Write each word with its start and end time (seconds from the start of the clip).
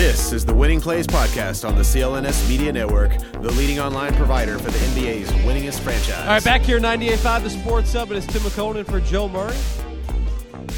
This 0.00 0.32
is 0.32 0.46
the 0.46 0.54
Winning 0.54 0.80
Plays 0.80 1.06
Podcast 1.06 1.68
on 1.68 1.74
the 1.74 1.82
CLNS 1.82 2.48
Media 2.48 2.72
Network, 2.72 3.18
the 3.32 3.52
leading 3.52 3.80
online 3.80 4.14
provider 4.14 4.58
for 4.58 4.70
the 4.70 4.78
NBA's 4.78 5.30
winningest 5.44 5.80
franchise. 5.80 6.22
All 6.22 6.28
right, 6.28 6.42
back 6.42 6.62
here 6.62 6.80
98.5 6.80 7.42
The 7.42 7.50
Sports 7.50 7.92
Hub. 7.92 8.10
It 8.10 8.16
is 8.16 8.26
Tim 8.26 8.40
McKone 8.40 8.86
for 8.86 8.98
Joe 9.00 9.28
Murray. 9.28 9.54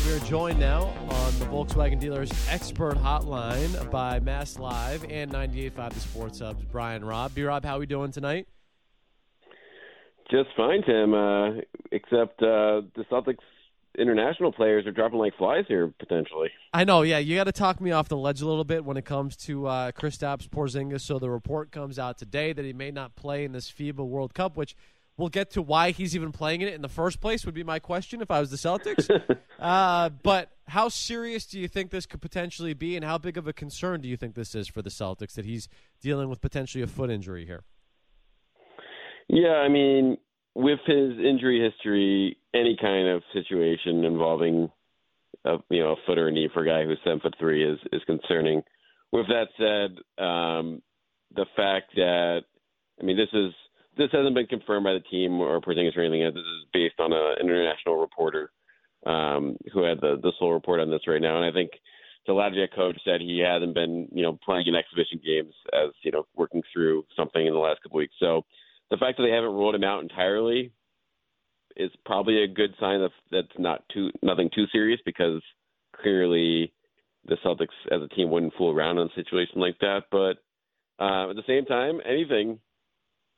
We 0.05 0.13
are 0.13 0.19
joined 0.27 0.59
now 0.59 0.87
on 1.09 1.39
the 1.39 1.45
Volkswagen 1.45 2.01
Dealers 2.01 2.33
Expert 2.51 2.97
Hotline 2.97 3.89
by 3.93 4.19
Mass 4.19 4.59
Live 4.59 5.05
and 5.09 5.31
98.5 5.31 5.93
The 5.93 6.01
Sports 6.01 6.41
Hub's 6.41 6.65
Brian 6.65 7.05
Robb. 7.05 7.33
B-Rob, 7.33 7.65
how 7.65 7.77
are 7.77 7.79
we 7.79 7.87
doing 7.87 8.11
tonight? 8.11 8.49
Just 10.33 10.49
fine, 10.57 10.83
Tim. 10.83 11.15
Uh, 11.15 11.61
except 11.93 12.43
uh, 12.43 12.83
the 12.97 13.05
Celtics 13.09 13.39
international 13.99 14.53
players 14.53 14.87
are 14.87 14.93
dropping 14.93 15.19
like 15.19 15.37
flies 15.37 15.65
here 15.69 15.93
potentially. 15.99 16.51
I 16.73 16.85
know, 16.85 17.03
yeah. 17.03 17.19
You 17.19 17.37
got 17.37 17.45
to 17.45 17.53
talk 17.53 17.81
me 17.81 17.93
off 17.93 18.09
the 18.09 18.17
ledge 18.17 18.41
a 18.41 18.47
little 18.47 18.65
bit 18.65 18.85
when 18.85 18.97
it 18.97 19.05
comes 19.05 19.37
to 19.39 19.67
uh, 19.67 19.93
Kristaps 19.93 20.49
Porzingis. 20.49 21.03
So 21.03 21.19
the 21.19 21.31
report 21.31 21.71
comes 21.71 21.99
out 21.99 22.19
today 22.19 22.53
that 22.53 22.65
he 22.65 22.73
may 22.73 22.91
not 22.91 23.15
play 23.17 23.45
in 23.45 23.53
this 23.53 23.71
FIBA 23.71 24.07
World 24.07 24.35
Cup, 24.35 24.57
which 24.57 24.75
we'll 25.17 25.29
get 25.29 25.51
to 25.51 25.63
why 25.63 25.91
he's 25.91 26.17
even 26.17 26.33
playing 26.33 26.63
in 26.63 26.69
it 26.69 26.75
in 26.75 26.83
the 26.83 26.89
first 26.89 27.21
place. 27.21 27.45
Would 27.45 27.55
be 27.55 27.65
my 27.65 27.79
question 27.79 28.23
if 28.23 28.31
I 28.31 28.41
was 28.41 28.51
the 28.51 28.57
Celtics. 28.57 29.09
uh, 29.59 30.09
but 30.23 30.51
how 30.69 30.89
serious 30.89 31.47
do 31.47 31.61
you 31.61 31.69
think 31.69 31.91
this 31.91 32.07
could 32.07 32.23
potentially 32.23 32.75
be, 32.75 32.97
and 32.97 33.05
how 33.05 33.19
big 33.19 33.37
of 33.37 33.47
a 33.47 33.53
concern 33.53 34.01
do 34.01 34.09
you 34.09 34.17
think 34.17 34.35
this 34.35 34.55
is 34.55 34.69
for 34.69 34.81
the 34.81 34.91
Celtics 34.91 35.35
that 35.35 35.45
he's 35.45 35.69
dealing 36.01 36.29
with 36.29 36.41
potentially 36.41 36.83
a 36.83 36.87
foot 36.87 37.11
injury 37.11 37.45
here? 37.45 37.65
Yeah, 39.29 39.57
I 39.57 39.69
mean, 39.69 40.19
with 40.55 40.81
his 40.87 41.19
injury 41.19 41.61
history, 41.61 42.37
any 42.55 42.77
kind 42.81 43.09
of 43.09 43.23
situation 43.33 44.05
involving 44.05 44.71
a 45.45 45.57
you 45.71 45.83
know 45.83 45.93
a 45.93 46.07
foot 46.07 46.19
or 46.19 46.29
a 46.29 46.33
knee 46.33 46.49
for 46.53 46.63
a 46.63 46.67
guy 46.67 46.85
who's 46.85 46.99
seven 47.05 47.21
foot 47.21 47.35
three 47.39 47.65
is 47.65 47.79
is 47.93 48.03
concerning. 48.07 48.63
With 49.13 49.27
that 49.29 49.49
said, 49.59 50.23
um, 50.23 50.83
the 51.35 51.47
fact 51.57 51.95
that 51.97 52.43
I 53.01 53.05
mean 53.05 53.17
this 53.17 53.33
is 53.33 53.53
this 53.97 54.09
hasn't 54.13 54.35
been 54.35 54.47
confirmed 54.47 54.85
by 54.85 54.95
the 54.95 55.01
team 55.01 55.41
or 55.41 55.61
Porzingis 55.61 55.97
or 55.97 56.03
anything. 56.03 56.23
This 56.35 56.41
is 56.41 56.67
based 56.73 56.99
on 56.99 57.13
an 57.13 57.37
international 57.41 57.97
reporter 57.97 58.51
um, 59.07 59.57
who 59.73 59.83
had 59.83 60.01
the 60.01 60.19
the 60.23 60.33
sole 60.39 60.53
report 60.53 60.81
on 60.81 60.91
this 60.91 61.07
right 61.07 61.21
now, 61.21 61.37
and 61.37 61.45
I 61.45 61.53
think 61.53 61.71
the 62.27 62.33
Latvia 62.33 62.73
coach 62.75 62.99
said 63.05 63.21
he 63.21 63.41
hasn't 63.41 63.75
been 63.75 64.09
you 64.13 64.23
know 64.23 64.39
playing 64.45 64.67
in 64.67 64.75
exhibition 64.75 65.21
games 65.25 65.55
as 65.73 65.91
you 66.03 66.13
know 66.13 66.27
working 66.37 66.63
through 66.73 67.05
something 67.17 67.47
in 67.47 67.53
the 67.53 67.59
last 67.59 67.83
couple 67.83 67.99
weeks. 67.99 68.15
So 68.21 68.45
the 68.93 68.99
fact 68.99 69.17
that 69.17 69.25
they 69.25 69.35
haven't 69.35 69.55
ruled 69.55 69.75
him 69.75 69.85
out 69.85 70.03
entirely 70.03 70.71
is 71.77 71.91
probably 72.05 72.43
a 72.43 72.47
good 72.47 72.75
sign 72.79 73.01
that 73.01 73.11
that's 73.31 73.59
not 73.59 73.83
too 73.93 74.11
nothing 74.21 74.51
too 74.55 74.67
serious 74.71 75.01
because 75.07 75.41
clearly 76.03 76.71
the 77.25 77.37
Celtics 77.43 77.69
as 77.91 78.03
a 78.03 78.15
team 78.15 78.31
wouldn't 78.31 78.53
fool 78.59 78.71
around 78.71 78.99
in 78.99 79.07
a 79.07 79.15
situation 79.15 79.61
like 79.61 79.79
that. 79.81 80.03
But 80.11 80.43
uh, 81.03 81.31
at 81.31 81.37
the 81.37 81.43
same 81.47 81.65
time, 81.65 82.01
anything 82.05 82.59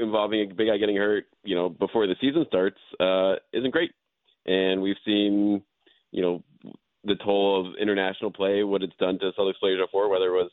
involving 0.01 0.41
a 0.41 0.55
big 0.55 0.67
guy 0.67 0.77
getting 0.77 0.97
hurt, 0.97 1.27
you 1.45 1.55
know, 1.55 1.69
before 1.69 2.09
the 2.09 2.17
season 2.21 2.45
starts, 2.49 2.79
uh, 2.99 3.35
isn't 3.53 3.71
great. 3.71 3.93
And 4.47 4.83
we've 4.83 4.97
seen, 5.05 5.63
you 6.11 6.23
know, 6.23 6.43
the 7.05 7.15
toll 7.25 7.65
of 7.65 7.75
international 7.81 8.33
play, 8.33 8.65
what 8.65 8.83
it's 8.83 8.97
done 8.99 9.21
to 9.21 9.31
Celtics 9.39 9.61
players 9.61 9.81
before, 9.81 10.09
whether 10.09 10.27
it 10.27 10.43
was 10.43 10.51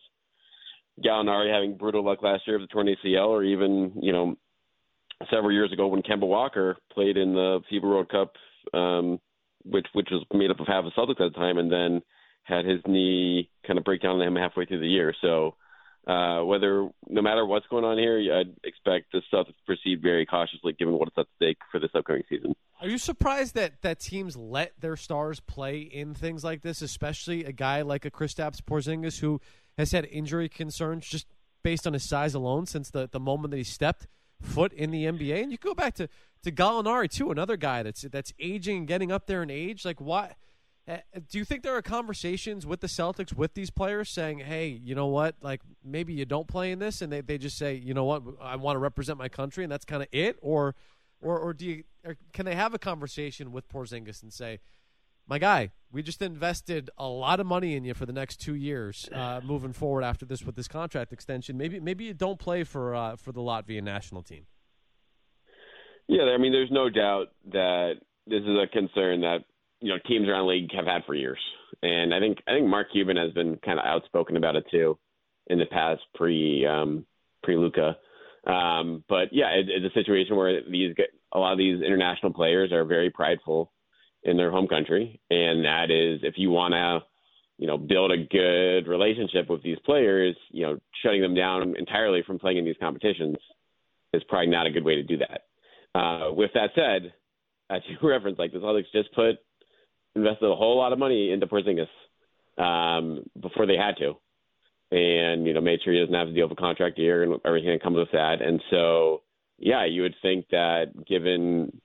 Gallinari 1.04 1.52
having 1.52 1.76
brutal 1.76 2.06
luck 2.06 2.22
last 2.22 2.44
year 2.46 2.58
of 2.58 2.62
the 2.62 2.68
torn 2.68 2.88
ACL, 2.88 3.30
or 3.30 3.44
even, 3.44 3.94
you 4.00 4.12
know, 4.12 4.36
several 5.30 5.52
years 5.52 5.72
ago 5.72 5.88
when 5.88 6.02
Kemba 6.02 6.27
Walker 6.27 6.77
played 6.91 7.17
in 7.17 7.33
the 7.33 7.61
FIBA 7.72 7.83
World 7.83 8.09
Cup, 8.09 8.33
um, 8.73 9.19
which 9.64 9.88
which 9.94 10.09
was 10.11 10.25
made 10.33 10.52
up 10.52 10.59
of 10.59 10.67
half 10.67 10.83
the 10.83 10.91
Celtics 10.91 11.25
at 11.25 11.33
the 11.33 11.39
time, 11.39 11.58
and 11.58 11.72
then 11.72 12.02
had 12.44 12.66
his 12.66 12.81
knee 12.88 13.49
kind 13.66 13.77
of 13.77 13.86
break 13.86 14.02
down 14.02 14.19
on 14.19 14.27
him 14.27 14.36
halfway 14.36 14.66
through 14.66 14.80
the 14.80 14.88
year. 14.88 15.14
So 15.22 15.55
uh, 16.08 16.42
whether 16.44 16.89
no 17.08 17.22
matter 17.22 17.45
what's 17.45 17.67
going 17.67 17.86
on 17.86 17.97
here, 17.97 18.17
I'd 18.33 18.55
expect 18.64 19.14
this 19.14 19.23
stuff 19.27 19.47
to 19.47 19.53
proceed 19.66 20.02
very 20.02 20.25
cautiously, 20.25 20.73
given 20.73 20.95
what's 20.95 21.17
at 21.17 21.27
stake 21.36 21.58
for 21.72 21.80
this 21.80 21.92
upcoming 21.94 22.23
season. 22.30 22.55
Are 22.81 22.87
you 22.87 22.98
surprised 22.98 23.54
that 23.55 23.81
that 23.83 23.99
teams 23.99 24.36
let 24.36 24.73
their 24.80 24.95
stars 24.95 25.39
play 25.39 25.81
in 25.81 26.15
things 26.15 26.43
like 26.43 26.64
this, 26.64 26.81
especially 26.81 27.45
a 27.45 27.52
guy 27.52 27.83
like 27.83 28.05
a 28.05 28.11
Kristaps 28.11 28.60
Porzingis 28.61 29.20
who 29.20 29.39
has 29.77 29.92
had 29.92 30.05
injury 30.05 30.49
concerns 30.49 31.08
just 31.08 31.27
based 31.64 31.86
on 31.86 31.93
his 31.93 32.08
size 32.08 32.33
alone 32.33 32.65
since 32.65 32.89
the, 32.89 33.08
the 33.11 33.20
moment 33.20 33.52
that 33.52 33.58
he 33.58 33.64
stepped 33.64 34.08
foot 34.42 34.74
in 34.74 34.92
the 34.92 35.06
NBA. 35.06 35.44
And 35.44 35.52
you 35.52 35.58
go 35.58 35.74
back 35.74 35.96
to 35.96 36.10
to 36.44 36.52
Gallinari 36.52 37.10
too, 37.10 37.32
another 37.32 37.58
guy 37.58 37.84
that's 37.84 38.02
that's 38.02 38.34
aging 38.40 38.78
and 38.78 38.88
getting 38.88 39.12
up 39.12 39.28
there 39.28 39.44
in 39.44 39.50
age. 39.50 39.86
Like, 39.86 40.02
what? 40.02 40.36
Uh, 40.88 40.98
do 41.30 41.38
you 41.38 41.46
think 41.46 41.62
there 41.62 41.76
are 41.76 41.82
conversations 41.82 42.66
with 42.66 42.82
the 42.82 42.88
Celtics 42.88 43.32
with 43.34 43.54
these 43.54 43.70
players 43.70 44.10
saying, 44.10 44.40
"Hey, 44.40 44.68
you 44.68 44.96
know 44.96 45.08
what? 45.08 45.36
Like, 45.42 45.62
maybe 45.84 46.14
you 46.14 46.26
don't 46.26 46.48
play 46.48 46.72
in 46.72 46.80
this," 46.80 47.02
and 47.02 47.12
they, 47.12 47.22
they 47.22 47.38
just 47.38 47.58
say, 47.58 47.76
"You 47.76 47.94
know 47.94 48.04
what? 48.04 48.24
I 48.42 48.56
want 48.56 48.76
to 48.76 48.80
represent 48.80 49.20
my 49.20 49.30
country," 49.30 49.64
and 49.64 49.72
that's 49.72 49.86
kind 49.86 50.02
of 50.02 50.10
it, 50.12 50.38
or, 50.42 50.76
or, 51.22 51.38
or 51.38 51.54
do 51.54 51.68
you? 51.68 51.84
Or 52.04 52.18
can 52.34 52.46
they 52.46 52.56
have 52.56 52.73
a 52.73 52.80
conversation 52.80 53.52
with 53.52 53.70
Porzingis 53.70 54.23
and 54.23 54.34
say, 54.34 54.60
my 55.31 55.37
guy, 55.39 55.71
we 55.93 56.03
just 56.03 56.21
invested 56.21 56.89
a 56.97 57.08
lot 57.08 57.39
of 57.39 57.45
money 57.45 57.77
in 57.77 57.86
you 57.86 57.93
for 57.93 58.05
the 58.05 58.11
next 58.11 58.42
two 58.42 58.53
years, 58.53 59.08
uh, 59.14 59.39
moving 59.42 59.71
forward 59.71 60.03
after 60.03 60.25
this 60.25 60.43
with 60.43 60.58
this 60.58 60.67
contract 60.67 61.14
extension. 61.14 61.58
Maybe 61.58 61.80
maybe 61.80 62.03
you 62.03 62.14
don't 62.14 62.37
play 62.37 62.65
for 62.65 62.93
uh, 62.93 63.15
for 63.15 63.31
the 63.31 63.39
Latvian 63.39 63.83
national 63.83 64.23
team. 64.23 64.45
Yeah, 66.08 66.23
I 66.23 66.37
mean, 66.37 66.52
there's 66.52 66.69
no 66.69 66.89
doubt 66.89 67.27
that 67.53 67.93
this 68.27 68.42
is 68.42 68.58
a 68.61 68.67
concern 68.67 69.21
that 69.21 69.45
you 69.80 69.87
know 69.87 69.99
teams 70.05 70.27
around 70.27 70.47
the 70.47 70.49
league 70.49 70.75
have 70.75 70.86
had 70.86 71.05
for 71.05 71.15
years, 71.15 71.39
and 71.81 72.13
I 72.13 72.19
think 72.19 72.39
I 72.45 72.52
think 72.52 72.67
Mark 72.67 72.87
Cuban 72.92 73.15
has 73.15 73.31
been 73.31 73.55
kind 73.63 73.80
of 73.80 73.86
outspoken 73.86 74.36
about 74.36 74.58
it 74.58 74.65
too 74.69 74.99
in 75.48 75.59
the 75.59 75.65
past 75.65 76.02
pre 76.13 76.65
um, 76.65 77.05
pre 77.42 77.55
Luka. 77.55 77.95
Um, 78.45 79.05
but 79.08 79.30
yeah, 79.31 79.52
it, 79.52 79.67
it's 79.69 79.95
a 79.95 79.98
situation 79.98 80.36
where 80.36 80.61
these 80.69 80.93
a 81.31 81.39
lot 81.39 81.53
of 81.53 81.58
these 81.58 81.81
international 81.81 82.33
players 82.33 82.73
are 82.73 82.83
very 82.83 83.09
prideful 83.09 83.71
in 84.23 84.37
their 84.37 84.52
home 84.52 84.67
country, 84.67 85.20
and 85.30 85.65
that 85.65 85.89
is 85.89 86.21
if 86.23 86.36
you 86.37 86.49
want 86.49 86.73
to, 86.73 86.99
you 87.58 87.67
know, 87.67 87.77
build 87.77 88.11
a 88.11 88.17
good 88.17 88.87
relationship 88.87 89.49
with 89.49 89.64
these 89.64 89.77
players, 89.86 90.36
you 90.52 90.65
know, 90.65 90.77
shutting 91.04 91.21
them 91.21 91.36
down 91.36 91.76
entirely 91.77 92.23
from 92.26 92.39
playing 92.39 92.58
in 92.58 92.65
these 92.65 92.76
competitions 92.80 93.37
is 94.14 94.23
probably 94.27 94.48
not 94.48 94.67
a 94.67 94.71
good 94.71 94.83
way 94.83 94.95
to 94.95 95.04
do 95.04 95.17
that. 95.17 95.99
Uh, 95.99 96.31
with 96.33 96.52
that 96.54 96.71
said, 96.76 97.14
as 97.70 97.81
you 97.89 97.98
reference, 98.08 98.37
like 98.37 98.52
the 98.52 98.60
Celtics 98.60 98.92
just 98.92 99.14
put 99.14 99.36
invested 100.15 100.52
a 100.52 100.55
whole 100.55 100.77
lot 100.77 100.93
of 100.93 100.99
money 100.99 101.31
into 101.31 101.48
Porzingis 101.48 101.87
um, 102.58 103.23
before 103.39 103.65
they 103.65 103.77
had 103.77 103.95
to, 103.98 104.17
and 104.95 105.48
you 105.48 105.54
know 105.54 105.61
made 105.61 105.80
sure 105.83 105.93
he 105.93 105.99
doesn't 105.99 106.14
have 106.14 106.27
to 106.27 106.33
deal 106.33 106.48
with 106.48 106.58
a 106.58 106.61
contract 106.61 106.98
year 106.98 107.23
and 107.23 107.39
everything 107.45 107.71
that 107.71 107.83
comes 107.83 107.98
with 107.98 108.11
that. 108.11 108.42
And 108.42 108.61
so, 108.70 109.21
yeah, 109.58 109.86
you 109.86 110.02
would 110.02 110.15
think 110.21 110.48
that 110.52 111.05
given 111.08 111.81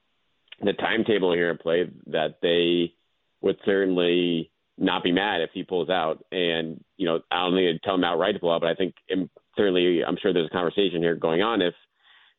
the 0.63 0.73
timetable 0.73 1.33
here 1.33 1.51
in 1.51 1.59
play 1.59 1.91
that 2.07 2.39
they 2.43 2.95
would 3.41 3.57
certainly 3.65 4.51
not 4.79 5.03
be 5.03 5.13
mad 5.13 5.41
if 5.41 5.51
he 5.53 5.63
pulls 5.63 5.89
out. 5.89 6.25
And, 6.33 6.83
you 6.97 7.07
know, 7.07 7.21
I 7.31 7.45
don't 7.45 7.55
think 7.55 7.69
I'd 7.69 7.83
tell 7.83 7.95
him 7.95 8.05
outright 8.05 8.35
to 8.35 8.41
pull 8.41 8.53
out, 8.53 8.61
but 8.61 8.71
I 8.71 8.75
think 8.75 8.95
um, 9.13 9.31
certainly 9.57 10.03
I'm 10.05 10.17
sure 10.21 10.33
there's 10.33 10.49
a 10.51 10.55
conversation 10.55 11.03
here 11.03 11.15
going 11.15 11.43
on 11.43 11.63
if 11.63 11.75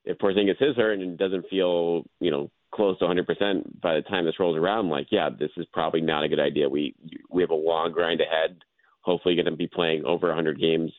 if 0.06 0.18
Porzingis 0.20 0.62
is 0.62 0.78
hurt 0.78 1.00
and 1.00 1.18
doesn't 1.18 1.50
feel, 1.50 2.06
you 2.22 2.32
know, 2.32 2.50
close 2.74 2.98
to 3.00 3.06
100% 3.06 3.82
by 3.82 3.96
the 3.96 4.02
time 4.04 4.24
this 4.24 4.40
rolls 4.40 4.56
around, 4.56 4.90
like, 4.90 5.08
yeah, 5.12 5.30
this 5.30 5.50
is 5.58 5.66
probably 5.74 6.00
not 6.00 6.24
a 6.24 6.30
good 6.30 6.40
idea. 6.40 6.70
We 6.70 6.96
we 7.30 7.44
have 7.44 7.50
a 7.50 7.56
long 7.56 7.92
grind 7.92 8.22
ahead. 8.22 8.64
Hopefully, 9.02 9.36
going 9.36 9.46
to 9.46 9.56
be 9.56 9.68
playing 9.68 10.06
over 10.06 10.28
100 10.28 10.60
games 10.60 10.92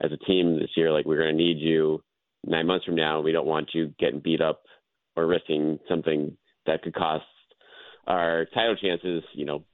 as 0.00 0.10
a 0.10 0.24
team 0.24 0.58
this 0.58 0.70
year. 0.74 0.90
Like, 0.90 1.04
we're 1.04 1.22
going 1.22 1.36
to 1.36 1.42
need 1.44 1.58
you 1.58 2.02
nine 2.44 2.66
months 2.66 2.86
from 2.86 2.94
now. 2.94 3.20
We 3.20 3.32
don't 3.32 3.46
want 3.46 3.70
you 3.74 3.94
getting 3.98 4.20
beat 4.20 4.40
up 4.40 4.62
or 5.16 5.26
risking 5.26 5.78
something 5.88 6.36
that 6.66 6.82
could 6.82 6.94
cost 6.94 7.24
our 8.06 8.46
title 8.54 8.76
chances, 8.76 9.22
you 9.32 9.44
know, 9.44 9.64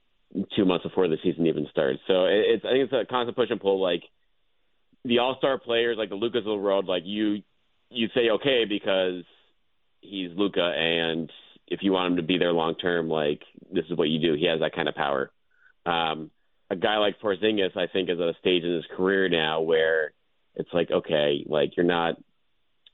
two 0.55 0.65
months 0.65 0.83
before 0.83 1.07
the 1.07 1.17
season 1.23 1.45
even 1.45 1.67
starts. 1.69 1.99
So 2.07 2.25
it's 2.25 2.65
I 2.65 2.71
think 2.71 2.91
it's 2.91 2.93
a 2.93 3.05
constant 3.09 3.37
push 3.37 3.51
and 3.51 3.61
pull. 3.61 3.81
Like 3.81 4.03
the 5.05 5.19
All 5.19 5.35
Star 5.37 5.59
players, 5.59 5.97
like 5.97 6.09
the 6.09 6.15
Lucas 6.15 6.39
of 6.39 6.45
the 6.45 6.55
world, 6.55 6.87
like 6.87 7.03
you 7.05 7.43
you 7.89 8.07
say 8.15 8.29
okay 8.31 8.65
because 8.67 9.23
he's 10.01 10.31
Luka, 10.35 10.61
and 10.61 11.31
if 11.67 11.79
you 11.81 11.91
want 11.91 12.11
him 12.11 12.17
to 12.17 12.23
be 12.23 12.37
there 12.37 12.51
long 12.51 12.75
term, 12.75 13.09
like 13.09 13.41
this 13.71 13.85
is 13.89 13.97
what 13.97 14.09
you 14.09 14.19
do. 14.19 14.35
He 14.37 14.47
has 14.47 14.59
that 14.59 14.75
kind 14.75 14.89
of 14.89 14.95
power. 14.95 15.31
Um, 15.85 16.31
a 16.69 16.75
guy 16.75 16.97
like 16.97 17.19
Porzingis, 17.19 17.77
I 17.77 17.87
think, 17.91 18.09
is 18.09 18.19
at 18.19 18.27
a 18.27 18.33
stage 18.39 18.63
in 18.63 18.75
his 18.75 18.85
career 18.95 19.29
now 19.29 19.61
where 19.61 20.13
it's 20.55 20.69
like, 20.73 20.89
okay, 20.91 21.43
like 21.47 21.75
you're 21.75 21.85
not 21.85 22.15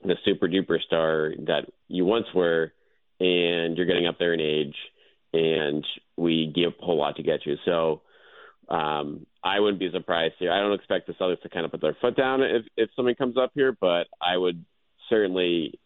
the 0.02 0.16
super 0.24 0.48
duper 0.48 0.80
star 0.80 1.32
that 1.46 1.66
you 1.88 2.04
once 2.04 2.26
were, 2.34 2.72
and 3.20 3.76
you're 3.76 3.86
getting 3.86 4.06
up 4.06 4.18
there 4.18 4.34
in 4.34 4.40
age, 4.40 4.76
and 5.32 5.86
we 6.16 6.52
give 6.54 6.72
a 6.80 6.84
whole 6.84 6.98
lot 6.98 7.16
to 7.16 7.22
get 7.22 7.46
you. 7.46 7.56
So 7.64 8.02
um, 8.68 9.26
I 9.44 9.60
wouldn't 9.60 9.78
be 9.78 9.90
surprised 9.92 10.34
here. 10.38 10.52
I 10.52 10.60
don't 10.60 10.72
expect 10.72 11.06
the 11.06 11.12
Celtics 11.14 11.42
to 11.42 11.48
kind 11.48 11.64
of 11.64 11.70
put 11.70 11.80
their 11.80 11.96
foot 12.00 12.16
down 12.16 12.42
if 12.42 12.64
if 12.76 12.90
something 12.96 13.14
comes 13.14 13.36
up 13.36 13.52
here, 13.54 13.76
but 13.78 14.06
I 14.20 14.36
would 14.36 14.64
certainly 15.08 15.78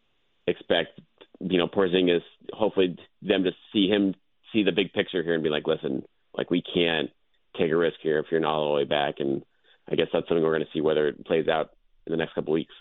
expect 0.47 1.01
you 1.41 1.59
know 1.59 1.67
Porzingis, 1.67 2.23
hopefully 2.53 2.97
them 3.23 3.45
to 3.45 3.51
see 3.73 3.89
him 3.89 4.15
see 4.53 4.63
the 4.63 4.73
big 4.73 4.93
picture 4.93 5.23
here 5.23 5.35
and 5.35 5.43
be 5.43 5.51
like, 5.51 5.67
listen, 5.67 6.05
like 6.37 6.51
we 6.51 6.63
can't 6.63 7.11
take 7.59 7.71
a 7.71 7.77
risk 7.77 7.97
here 8.03 8.19
if 8.19 8.27
you're 8.31 8.41
not 8.41 8.55
all 8.55 8.69
the 8.69 8.77
way 8.77 8.85
back, 8.85 9.17
and 9.19 9.43
I 9.91 9.97
guess 9.97 10.09
that's 10.13 10.29
something 10.29 10.43
we're 10.43 10.57
going 10.57 10.67
to 10.67 10.73
see 10.73 10.81
whether 10.81 11.09
it 11.09 11.27
plays 11.27 11.49
out 11.49 11.71
in 12.07 12.13
the 12.13 12.17
next 12.17 12.35
couple 12.35 12.53
weeks. 12.53 12.75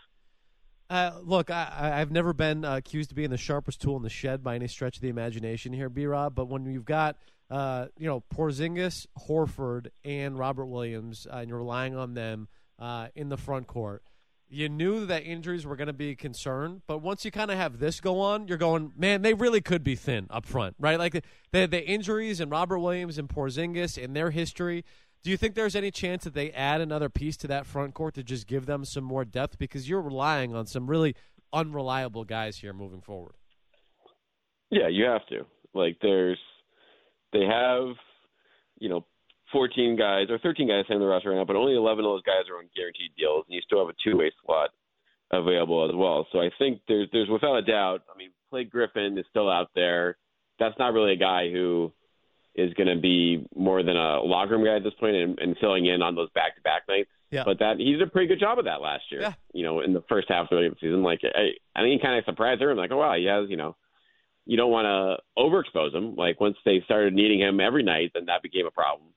Uh, 0.89 1.12
look, 1.24 1.50
I, 1.50 1.97
have 1.97 2.12
never 2.12 2.33
been 2.33 2.65
uh, 2.65 2.77
accused 2.77 3.12
of 3.12 3.15
being 3.15 3.30
the 3.30 3.38
sharpest 3.38 3.81
tool 3.81 3.95
in 3.97 4.03
the 4.03 4.09
shed 4.09 4.44
by 4.44 4.56
any 4.56 4.68
stretch 4.68 4.97
of 4.97 5.01
the 5.01 5.09
imagination 5.09 5.74
here, 5.74 5.89
B. 5.89 6.06
Rob. 6.06 6.35
But 6.35 6.50
when 6.50 6.65
you've 6.65 6.85
got, 6.85 7.18
uh, 7.50 7.88
you 7.97 8.07
know, 8.07 8.24
Porzingis, 8.33 9.07
Horford, 9.27 9.88
and 10.03 10.38
Robert 10.38 10.65
Williams, 10.65 11.25
uh, 11.31 11.38
and 11.38 11.50
you're 11.50 11.57
relying 11.57 11.95
on 11.95 12.13
them 12.13 12.47
uh, 12.80 13.07
in 13.15 13.30
the 13.30 13.38
front 13.38 13.68
court, 13.68 14.03
you 14.50 14.69
knew 14.69 15.06
that 15.07 15.24
injuries 15.24 15.65
were 15.65 15.75
going 15.75 15.88
to 15.88 15.94
be 15.94 16.12
a 16.12 16.15
concern. 16.15 16.83
But 16.86 17.00
once 17.00 17.25
you 17.25 17.31
kind 17.31 17.50
of 17.50 17.57
have 17.57 17.79
this 17.79 18.00
go 18.00 18.19
on, 18.19 18.47
you're 18.47 18.57
going, 18.57 18.94
man, 18.95 19.24
they 19.24 19.33
really 19.33 19.62
could 19.62 19.83
be 19.83 19.95
thin 19.95 20.27
up 20.29 20.45
front, 20.45 20.75
right? 20.79 21.00
Like 21.00 21.13
the, 21.13 21.21
the, 21.51 21.65
the 21.65 21.83
injuries 21.83 22.39
and 22.39 22.51
Robert 22.51 22.79
Williams 22.79 23.18
and 23.18 23.27
Porzingis 23.27 24.01
and 24.01 24.15
their 24.15 24.29
history 24.29 24.86
do 25.23 25.31
you 25.31 25.37
think 25.37 25.55
there's 25.55 25.75
any 25.75 25.89
chance 25.89 26.25
that 26.25 26.33
they 26.33 26.51
add 26.51 26.81
another 26.81 27.09
piece 27.09 27.37
to 27.37 27.47
that 27.47 27.65
front 27.65 27.93
court 27.93 28.13
to 28.15 28.23
just 28.23 28.45
give 28.45 28.65
them 28.65 28.83
some 28.83 29.03
more 29.03 29.23
depth? 29.23 29.57
Because 29.57 29.87
you're 29.87 30.01
relying 30.01 30.53
on 30.53 30.65
some 30.65 30.87
really 30.87 31.15
unreliable 31.53 32.25
guys 32.25 32.57
here 32.57 32.73
moving 32.73 33.01
forward. 33.01 33.35
Yeah, 34.69 34.89
you 34.89 35.05
have 35.05 35.25
to. 35.27 35.45
Like, 35.73 35.97
there's, 36.01 36.39
they 37.31 37.45
have, 37.45 37.95
you 38.79 38.89
know, 38.89 39.05
14 39.51 39.95
guys 39.95 40.27
or 40.29 40.39
13 40.39 40.67
guys 40.67 40.83
in 40.89 40.99
the 40.99 41.05
roster 41.05 41.29
right 41.29 41.37
now, 41.37 41.45
but 41.45 41.55
only 41.55 41.75
11 41.75 42.03
of 42.03 42.09
those 42.09 42.23
guys 42.23 42.49
are 42.51 42.57
on 42.57 42.69
guaranteed 42.75 43.11
deals, 43.17 43.45
and 43.47 43.55
you 43.55 43.61
still 43.61 43.79
have 43.85 43.95
a 43.95 43.97
two-way 44.03 44.31
slot 44.43 44.71
available 45.31 45.87
as 45.87 45.95
well. 45.95 46.27
So 46.31 46.39
I 46.39 46.49
think 46.59 46.81
there's, 46.87 47.07
there's 47.13 47.29
without 47.29 47.55
a 47.55 47.61
doubt. 47.61 48.01
I 48.13 48.17
mean, 48.17 48.31
Blake 48.51 48.69
Griffin 48.69 49.17
is 49.17 49.25
still 49.29 49.49
out 49.49 49.69
there. 49.73 50.17
That's 50.59 50.77
not 50.77 50.93
really 50.93 51.13
a 51.13 51.17
guy 51.17 51.49
who 51.51 51.93
is 52.55 52.73
going 52.75 52.94
to 52.94 53.01
be 53.01 53.47
more 53.55 53.83
than 53.83 53.97
a 53.97 54.21
locker 54.21 54.51
room 54.51 54.65
guy 54.65 54.75
at 54.75 54.83
this 54.83 54.94
point 55.00 55.15
and, 55.15 55.39
and 55.39 55.57
filling 55.59 55.85
in 55.85 56.01
on 56.01 56.15
those 56.15 56.29
back 56.31 56.55
to 56.55 56.61
back 56.61 56.83
nights. 56.88 57.09
Yeah. 57.31 57.44
But 57.45 57.59
that 57.59 57.77
he 57.77 57.94
did 57.94 58.01
a 58.01 58.07
pretty 58.07 58.27
good 58.27 58.39
job 58.39 58.59
of 58.59 58.65
that 58.65 58.81
last 58.81 59.03
year. 59.09 59.21
Yeah. 59.21 59.33
You 59.53 59.63
know, 59.63 59.79
in 59.79 59.94
the 59.94 60.03
first 60.07 60.27
half 60.29 60.51
of 60.51 60.57
the 60.59 60.69
season, 60.79 61.01
like 61.01 61.21
I, 61.23 61.50
I 61.75 61.81
think 61.81 62.00
he 62.00 62.05
kind 62.05 62.17
of 62.19 62.25
surprised 62.25 62.61
everyone. 62.61 62.77
Like, 62.77 62.91
oh 62.91 62.97
wow, 62.97 63.15
he 63.15 63.25
has. 63.25 63.50
You 63.50 63.57
know, 63.57 63.75
you 64.45 64.55
don't 64.55 64.71
want 64.71 64.85
to 64.85 65.41
overexpose 65.41 65.95
him. 65.95 66.15
Like 66.15 66.39
once 66.39 66.57
they 66.63 66.81
started 66.85 67.13
needing 67.13 67.39
him 67.39 67.59
every 67.59 67.81
night, 67.81 68.11
then 68.13 68.25
that 68.27 68.44
became 68.44 68.67
a 68.67 68.71
problem. 68.71 69.09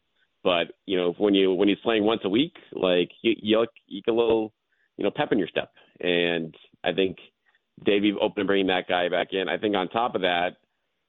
But 0.42 0.72
you 0.86 0.96
know, 0.96 1.14
when 1.18 1.34
you 1.34 1.52
when 1.52 1.68
he's 1.68 1.78
playing 1.82 2.04
once 2.04 2.22
a 2.24 2.30
week, 2.30 2.54
like 2.72 3.10
you 3.20 3.34
you, 3.42 3.66
you 3.86 4.02
get 4.02 4.12
a 4.12 4.16
little, 4.16 4.54
you 4.96 5.04
know, 5.04 5.10
pep 5.14 5.32
in 5.32 5.38
your 5.38 5.48
step. 5.48 5.72
And 6.00 6.54
I 6.82 6.92
think 6.92 7.18
Davey 7.84 8.14
open 8.18 8.44
to 8.44 8.46
bringing 8.46 8.68
that 8.68 8.88
guy 8.88 9.10
back 9.10 9.28
in. 9.32 9.48
I 9.48 9.58
think 9.58 9.74
on 9.74 9.88
top 9.88 10.14
of 10.14 10.22
that, 10.22 10.56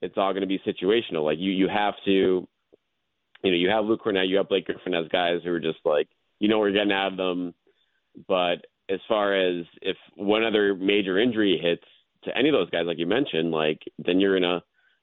it's 0.02 0.18
all 0.18 0.34
going 0.34 0.42
to 0.42 0.48
be 0.48 0.60
situational. 0.60 1.24
Like 1.24 1.40
you, 1.40 1.52
you 1.52 1.68
have 1.68 1.96
to, 2.06 2.48
you 3.44 3.52
know, 3.52 3.58
you 3.58 3.70
have 3.70 3.86
Luke 3.86 4.02
Kornet, 4.04 4.30
you 4.30 4.38
have 4.38 4.50
Blake 4.50 4.66
Griffin 4.66 4.94
as 4.94 5.08
guys 5.10 5.42
who 5.44 5.52
are 5.52 5.60
just 5.60 5.80
like, 5.86 6.08
you 6.40 6.48
know, 6.48 6.60
we're 6.60 6.72
getting 6.72 6.92
out 6.92 7.12
of 7.12 7.18
them. 7.18 7.54
But 8.28 8.66
as 8.90 9.00
far 9.08 9.36
as 9.36 9.66
if 9.82 9.98
one 10.16 10.44
other 10.44 10.76
major 10.76 11.20
injury 11.20 11.60
hits 11.62 11.84
to 12.24 12.36
any 12.38 12.50
of 12.50 12.54
those 12.54 12.70
guys, 12.70 12.86
like 12.86 13.00
you 13.00 13.06
mentioned, 13.06 13.52
like 13.52 13.80
then 14.00 14.20
you're 14.20 14.38
in 14.38 14.44
a 14.44 14.62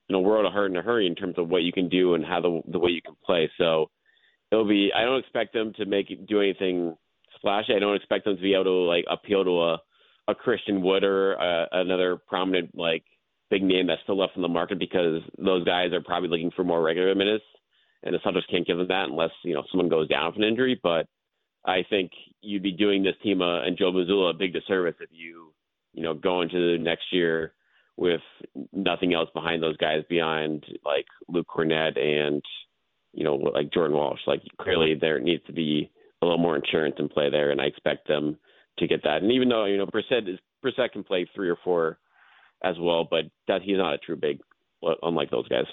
in 0.08 0.14
a 0.14 0.20
world 0.20 0.46
of 0.46 0.52
hurt 0.52 0.70
in 0.70 0.76
a 0.76 0.82
hurry 0.82 1.06
in 1.06 1.14
terms 1.14 1.37
of 1.38 1.49
what 1.49 1.62
you 1.62 1.73
can 1.73 1.88
do 1.88 2.14
and 2.14 2.25
how 2.25 2.40
the 2.40 2.62
the 2.69 2.79
way 2.79 2.90
you 2.90 3.02
can 3.02 3.17
play. 3.25 3.50
So 3.58 3.90
it'll 4.50 4.69
be. 4.69 4.90
I 4.94 5.02
don't 5.05 5.20
expect 5.20 5.52
them 5.52 5.73
to 5.76 5.87
make 5.87 6.26
do 6.26 6.40
anything 6.40 6.97
splashy. 7.37 7.75
I 7.75 7.79
don't 7.79 7.97
expect 7.97 8.25
them 8.25 8.37
to 8.37 8.43
be 8.43 8.55
able 8.55 8.64
to 8.64 8.70
like 8.70 9.05
appeal 9.08 9.44
to 9.44 9.62
a 9.62 9.79
a 10.29 10.35
Christian 10.35 10.82
Wood 10.82 11.05
or 11.05 11.40
uh, 11.40 11.67
another 11.73 12.17
prominent 12.17 12.75
like 12.75 13.05
big 13.50 13.62
name 13.62 13.87
that's 13.87 14.02
still 14.02 14.19
left 14.19 14.37
in 14.37 14.43
the 14.43 14.49
market 14.49 14.79
because 14.79 15.23
those 15.38 15.64
guys 15.64 15.93
are 15.93 16.02
probably 16.02 16.29
looking 16.29 16.50
for 16.55 16.64
more 16.64 16.82
regular 16.82 17.14
minutes, 17.14 17.44
and 18.02 18.14
the 18.14 18.19
Celtics 18.19 18.50
can't 18.50 18.67
give 18.67 18.79
them 18.79 18.88
that 18.88 19.08
unless 19.08 19.31
you 19.43 19.55
know 19.55 19.64
someone 19.70 19.88
goes 19.88 20.08
down 20.08 20.32
from 20.32 20.43
an 20.43 20.49
injury. 20.49 20.79
But 20.82 21.06
I 21.64 21.85
think 21.88 22.12
you'd 22.41 22.62
be 22.62 22.73
doing 22.73 23.02
this 23.02 23.14
team 23.23 23.43
uh, 23.43 23.62
and 23.62 23.79
Joe 23.79 23.93
Mazzulla 23.93 24.31
a 24.31 24.38
big 24.38 24.52
disservice 24.52 24.96
if 25.00 25.11
you 25.12 25.52
you 25.93 26.02
know 26.02 26.14
go 26.14 26.43
into 26.43 26.76
the 26.76 26.82
next 26.82 27.05
year 27.12 27.55
with 27.96 28.20
nothing 28.73 29.14
else 29.14 29.29
behind 29.35 29.62
those 29.62 29.76
guys 29.76 30.02
beyond 30.08 30.64
like 30.85 31.06
Luke 31.29 31.47
Kornet 31.49 31.99
and 31.99 32.43
you 33.12 33.25
know 33.25 33.37
like 33.37 33.73
Jordan 33.73 33.97
Walsh. 33.97 34.20
Like 34.26 34.43
clearly 34.61 34.94
there 34.94 35.20
needs 35.20 35.44
to 35.47 35.52
be 35.52 35.90
a 36.23 36.26
little 36.26 36.38
more 36.38 36.56
insurance 36.56 36.97
in 36.99 37.08
play 37.08 37.31
there, 37.31 37.50
and 37.50 37.61
I 37.61 37.67
expect 37.67 38.08
them 38.08 38.38
to 38.79 38.87
get 38.87 39.02
that. 39.05 39.23
And 39.23 39.32
even 39.32 39.49
though 39.49 39.67
you 39.67 39.76
know 39.76 39.87
Brissett 39.87 40.29
is 40.29 40.38
Brissett 40.64 40.93
can 40.93 41.05
play 41.05 41.26
three 41.35 41.49
or 41.49 41.58
four 41.62 41.99
as 42.64 42.76
well, 42.81 43.06
but 43.08 43.25
that 43.46 43.62
he's 43.62 43.76
not 43.76 43.94
a 43.94 43.99
true 43.99 44.16
big, 44.16 44.40
unlike 45.02 45.31
those 45.31 45.46
guys. 45.49 45.66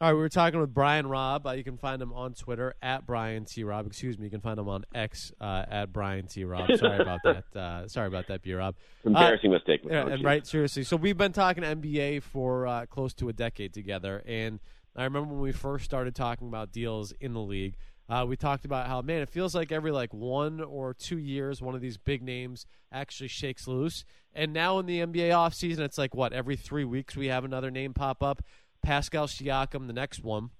All 0.00 0.08
right, 0.08 0.14
we 0.14 0.20
were 0.20 0.28
talking 0.28 0.60
with 0.60 0.72
Brian 0.72 1.08
Robb. 1.08 1.44
Uh, 1.44 1.52
you 1.52 1.64
can 1.64 1.76
find 1.76 2.00
him 2.00 2.12
on 2.12 2.32
Twitter 2.32 2.72
at 2.80 3.04
Brian 3.04 3.44
T 3.44 3.64
Robb. 3.64 3.84
Excuse 3.86 4.16
me, 4.16 4.26
you 4.26 4.30
can 4.30 4.40
find 4.40 4.56
him 4.56 4.68
on 4.68 4.84
X 4.94 5.32
uh, 5.40 5.64
at 5.68 5.92
Brian 5.92 6.28
T 6.28 6.44
Robb. 6.44 6.68
Sorry 6.76 7.00
about 7.00 7.18
that. 7.24 7.44
Uh, 7.56 7.88
sorry 7.88 8.06
about 8.06 8.28
that, 8.28 8.42
B 8.42 8.52
Rob. 8.52 8.76
Embarrassing 9.04 9.50
uh, 9.50 9.54
mistake. 9.54 9.80
Yeah, 9.84 10.06
and 10.06 10.22
right, 10.22 10.46
seriously. 10.46 10.84
So 10.84 10.96
we've 10.96 11.16
been 11.18 11.32
talking 11.32 11.64
NBA 11.64 12.22
for 12.22 12.68
uh, 12.68 12.86
close 12.86 13.12
to 13.14 13.28
a 13.28 13.32
decade 13.32 13.74
together, 13.74 14.22
and 14.24 14.60
I 14.94 15.02
remember 15.02 15.34
when 15.34 15.42
we 15.42 15.50
first 15.50 15.84
started 15.84 16.14
talking 16.14 16.46
about 16.46 16.70
deals 16.70 17.12
in 17.20 17.32
the 17.32 17.40
league. 17.40 17.74
Uh, 18.08 18.24
we 18.26 18.36
talked 18.36 18.64
about 18.64 18.86
how 18.86 19.02
man, 19.02 19.20
it 19.20 19.28
feels 19.28 19.54
like 19.54 19.70
every 19.70 19.90
like 19.90 20.14
one 20.14 20.62
or 20.62 20.94
two 20.94 21.18
years, 21.18 21.60
one 21.60 21.74
of 21.74 21.80
these 21.80 21.98
big 21.98 22.22
names 22.22 22.64
actually 22.90 23.28
shakes 23.28 23.68
loose. 23.68 24.04
And 24.32 24.52
now 24.52 24.78
in 24.78 24.86
the 24.86 25.00
NBA 25.00 25.30
offseason, 25.30 25.80
it's 25.80 25.98
like 25.98 26.14
what 26.14 26.32
every 26.32 26.56
three 26.56 26.84
weeks 26.84 27.16
we 27.16 27.26
have 27.26 27.44
another 27.44 27.70
name 27.70 27.92
pop 27.92 28.22
up. 28.22 28.42
Pascal 28.82 29.26
Siakam, 29.26 29.86
the 29.86 29.92
next 29.92 30.22
one. 30.22 30.50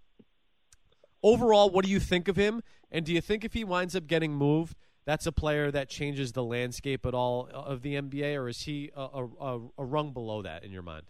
Overall, 1.22 1.70
what 1.70 1.84
do 1.84 1.90
you 1.90 2.00
think 2.00 2.28
of 2.28 2.36
him? 2.36 2.62
And 2.90 3.04
do 3.04 3.12
you 3.12 3.20
think 3.20 3.44
if 3.44 3.54
he 3.54 3.64
winds 3.64 3.96
up 3.96 4.06
getting 4.06 4.34
moved, 4.34 4.76
that's 5.04 5.26
a 5.26 5.32
player 5.32 5.70
that 5.70 5.88
changes 5.88 6.32
the 6.32 6.44
landscape 6.44 7.06
at 7.06 7.14
all 7.14 7.48
of 7.52 7.80
the 7.82 7.94
NBA, 7.94 8.36
or 8.36 8.48
is 8.48 8.62
he 8.62 8.90
a, 8.94 9.26
a, 9.40 9.60
a 9.78 9.84
rung 9.84 10.12
below 10.12 10.42
that 10.42 10.64
in 10.64 10.70
your 10.70 10.82
mind? 10.82 11.04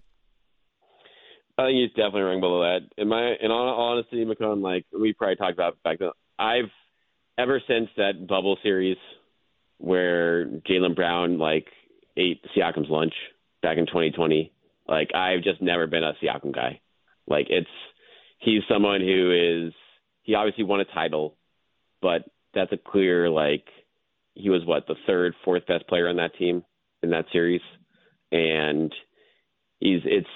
I 1.58 1.64
think 1.64 1.78
he's 1.78 1.90
definitely 1.90 2.20
a 2.20 2.24
rung 2.26 2.40
below 2.40 2.60
that. 2.60 2.80
In 2.96 3.08
my, 3.08 3.34
in 3.40 3.50
all 3.50 3.68
honesty, 3.68 4.24
McKone, 4.24 4.62
like 4.62 4.86
we 4.96 5.12
probably 5.12 5.34
talked 5.34 5.54
about 5.54 5.82
back 5.82 5.98
then, 5.98 6.10
I've 6.38 6.70
ever 7.36 7.60
since 7.66 7.88
that 7.96 8.26
bubble 8.26 8.58
series 8.62 8.96
where 9.78 10.46
Jaylen 10.46 10.94
Brown 10.94 11.38
like 11.38 11.66
ate 12.16 12.44
Siakam's 12.56 12.90
lunch 12.90 13.14
back 13.62 13.78
in 13.78 13.86
2020. 13.86 14.52
Like 14.86 15.14
I've 15.14 15.42
just 15.42 15.62
never 15.62 15.86
been 15.86 16.04
a 16.04 16.14
Siakam 16.22 16.54
guy. 16.54 16.80
Like 17.26 17.46
it's 17.50 17.68
he's 18.38 18.62
someone 18.68 19.00
who 19.00 19.66
is 19.66 19.72
he 20.22 20.34
obviously 20.34 20.64
won 20.64 20.80
a 20.80 20.84
title, 20.84 21.36
but 22.02 22.24
that's 22.54 22.72
a 22.72 22.76
clear 22.76 23.30
like 23.30 23.64
he 24.34 24.50
was 24.50 24.64
what 24.64 24.86
the 24.86 24.94
third, 25.06 25.34
fourth 25.44 25.66
best 25.66 25.86
player 25.88 26.08
on 26.08 26.16
that 26.16 26.36
team 26.38 26.64
in 27.02 27.10
that 27.10 27.26
series, 27.32 27.60
and 28.32 28.92
he's 29.80 30.00
it's 30.04 30.28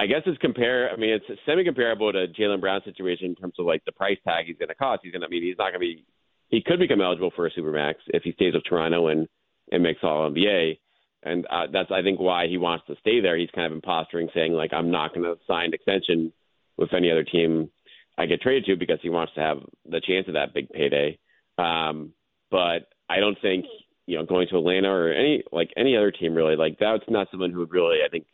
I 0.00 0.06
guess 0.06 0.22
it's 0.24 0.38
compare. 0.38 0.90
I 0.90 0.96
mean, 0.96 1.10
it's 1.10 1.40
semi 1.44 1.62
comparable 1.62 2.10
to 2.10 2.26
Jaylen 2.28 2.58
Brown's 2.58 2.84
situation 2.84 3.26
in 3.26 3.34
terms 3.34 3.52
of 3.58 3.66
like 3.66 3.84
the 3.84 3.92
price 3.92 4.16
tag 4.26 4.46
he's 4.46 4.56
going 4.56 4.70
to 4.70 4.74
cost. 4.74 5.00
He's 5.02 5.12
going 5.12 5.20
to. 5.20 5.26
I 5.26 5.30
mean, 5.30 5.42
he's 5.42 5.58
not 5.58 5.72
going 5.72 5.74
to 5.74 5.78
be. 5.80 6.06
He 6.48 6.62
could 6.62 6.78
become 6.78 7.02
eligible 7.02 7.32
for 7.36 7.46
a 7.46 7.50
supermax 7.50 7.96
if 8.06 8.22
he 8.22 8.32
stays 8.32 8.54
with 8.54 8.64
Toronto 8.64 9.08
and 9.08 9.28
and 9.70 9.82
makes 9.82 10.00
All 10.02 10.30
NBA. 10.30 10.78
And 11.22 11.44
uh, 11.50 11.66
that's 11.70 11.90
I 11.90 12.00
think 12.00 12.18
why 12.18 12.46
he 12.48 12.56
wants 12.56 12.86
to 12.86 12.96
stay 13.00 13.20
there. 13.20 13.36
He's 13.36 13.50
kind 13.54 13.66
of 13.66 13.72
imposturing, 13.72 14.30
saying 14.32 14.54
like 14.54 14.72
I'm 14.72 14.90
not 14.90 15.12
going 15.12 15.24
to 15.24 15.36
sign 15.46 15.74
extension 15.74 16.32
with 16.78 16.94
any 16.94 17.10
other 17.10 17.24
team 17.24 17.70
I 18.16 18.24
get 18.24 18.40
traded 18.40 18.64
to 18.66 18.76
because 18.76 19.00
he 19.02 19.10
wants 19.10 19.34
to 19.34 19.40
have 19.40 19.58
the 19.84 20.00
chance 20.00 20.28
of 20.28 20.34
that 20.34 20.54
big 20.54 20.70
payday. 20.70 21.18
Um, 21.58 22.14
but 22.50 22.88
I 23.10 23.20
don't 23.20 23.36
think 23.42 23.66
you 24.06 24.16
know 24.16 24.24
going 24.24 24.48
to 24.48 24.56
Atlanta 24.56 24.88
or 24.88 25.12
any 25.12 25.42
like 25.52 25.68
any 25.76 25.94
other 25.94 26.10
team 26.10 26.34
really 26.34 26.56
like 26.56 26.78
that's 26.80 27.04
not 27.06 27.28
someone 27.30 27.50
who 27.50 27.58
would 27.58 27.70
really 27.70 27.98
I 28.02 28.08
think 28.08 28.24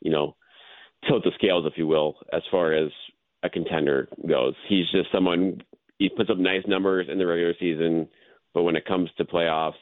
you 0.00 0.10
know 0.10 0.34
tilt 1.08 1.24
the 1.24 1.32
scales, 1.34 1.64
if 1.66 1.76
you 1.76 1.86
will, 1.86 2.16
as 2.32 2.42
far 2.50 2.72
as 2.72 2.90
a 3.42 3.50
contender 3.50 4.08
goes. 4.26 4.54
He's 4.68 4.90
just 4.90 5.12
someone 5.12 5.62
he 5.98 6.08
puts 6.08 6.30
up 6.30 6.38
nice 6.38 6.62
numbers 6.66 7.06
in 7.10 7.18
the 7.18 7.26
regular 7.26 7.54
season, 7.58 8.08
but 8.52 8.62
when 8.62 8.76
it 8.76 8.86
comes 8.86 9.10
to 9.16 9.24
playoffs, 9.24 9.72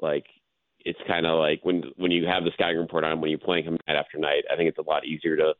like 0.00 0.26
it's 0.84 0.98
kind 1.08 1.26
of 1.26 1.38
like 1.38 1.60
when 1.64 1.82
when 1.96 2.10
you 2.10 2.26
have 2.26 2.44
the 2.44 2.50
scouting 2.54 2.78
report 2.78 3.04
on 3.04 3.20
when 3.20 3.30
you're 3.30 3.38
playing 3.38 3.64
him 3.64 3.78
night 3.86 3.96
after 3.96 4.18
night, 4.18 4.44
I 4.52 4.56
think 4.56 4.68
it's 4.68 4.78
a 4.78 4.88
lot 4.88 5.06
easier 5.06 5.36
to 5.36 5.54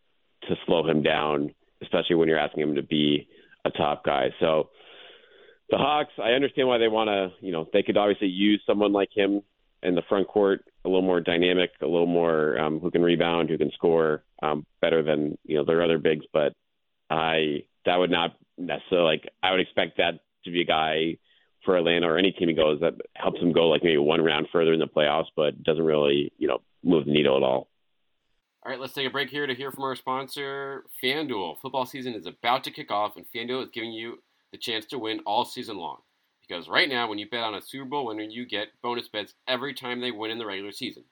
to 0.49 0.55
slow 0.67 0.87
him 0.87 1.03
down, 1.03 1.55
especially 1.83 2.17
when 2.17 2.29
you're 2.29 2.39
asking 2.39 2.63
him 2.63 2.75
to 2.75 2.83
be 2.83 3.27
a 3.65 3.71
top 3.71 4.05
guy. 4.05 4.29
So 4.41 4.69
the 5.71 5.79
Hawks, 5.79 6.13
I 6.23 6.33
understand 6.33 6.69
why 6.69 6.79
they 6.79 6.89
want 6.89 7.09
to, 7.09 7.33
you 7.45 7.51
know, 7.51 7.67
they 7.73 7.83
could 7.83 7.97
obviously 7.97 8.29
use 8.29 8.63
someone 8.67 8.93
like 8.93 9.09
him 9.15 9.43
in 9.85 9.95
the 9.95 10.03
front 10.09 10.27
court 10.29 10.65
a 10.85 10.89
little 10.89 11.03
more 11.03 11.21
dynamic, 11.21 11.71
a 11.81 11.87
little 11.87 12.07
more 12.07 12.59
um, 12.59 12.81
who 12.81 12.91
can 12.91 13.03
rebound, 13.03 13.49
who 13.49 13.59
can 13.59 13.71
score 13.73 14.23
um, 14.43 14.67
better 14.81 15.03
than 15.03 15.39
you 15.45 15.57
know 15.57 15.65
their 15.65 15.83
other 15.83 15.99
bigs. 15.99 16.27
But 16.33 16.55
I 17.11 17.65
that 17.87 17.97
would 17.97 18.11
not 18.11 18.37
necessarily 18.59 19.17
like 19.17 19.33
I 19.43 19.51
would 19.51 19.61
expect 19.61 19.99
that 19.99 20.21
to 20.45 20.51
be 20.51 20.63
a 20.63 20.67
guy 20.67 21.19
for 21.65 21.77
Atlanta 21.77 22.07
or 22.07 22.19
any 22.19 22.33
team 22.33 22.49
he 22.49 22.55
goes 22.55 22.81
that 22.81 22.95
helps 23.15 23.41
him 23.41 23.53
go 23.53 23.69
like 23.69 23.83
maybe 23.83 23.97
one 23.97 24.23
round 24.23 24.49
further 24.53 24.75
in 24.75 24.81
the 24.81 24.87
playoffs, 24.87 25.29
but 25.37 25.63
doesn't 25.63 25.85
really 25.85 26.33
you 26.39 26.49
know 26.49 26.59
move 26.83 27.07
the 27.07 27.13
needle 27.13 27.37
at 27.37 27.43
all. 27.43 27.69
All 28.65 28.71
right, 28.71 28.81
let's 28.81 28.95
take 28.95 29.07
a 29.07 29.11
break 29.11 29.29
here 29.29 29.47
to 29.47 29.55
hear 29.55 29.71
from 29.71 29.85
our 29.85 29.95
sponsor, 29.95 30.85
FanDuel. 31.03 31.61
Football 31.61 31.85
season 31.85 32.15
is 32.15 32.27
about 32.27 32.65
to 32.65 32.71
kick 32.71 32.91
off, 32.91 33.17
and 33.17 33.27
FanDuel 33.35 33.65
is 33.65 33.69
giving 33.75 33.93
you 33.93 34.23
the 34.53 34.59
chance 34.59 34.87
to 34.87 34.99
win 34.99 35.21
all 35.27 35.45
season 35.45 35.77
long. 35.77 35.99
Because 36.47 36.69
right 36.69 36.89
now, 36.89 37.09
when 37.09 37.19
you 37.19 37.29
bet 37.29 37.43
on 37.43 37.55
a 37.55 37.63
Super 37.63 37.87
Bowl 37.87 38.07
winner, 38.07 38.23
you 38.23 38.47
get 38.47 38.69
bonus 38.83 39.09
bets 39.09 39.35
every 39.49 39.75
time 39.75 40.01
they 40.01 40.11
win 40.11 40.31
in 40.31 40.39
the 40.39 40.47
regular 40.47 40.73
season. 40.73 41.05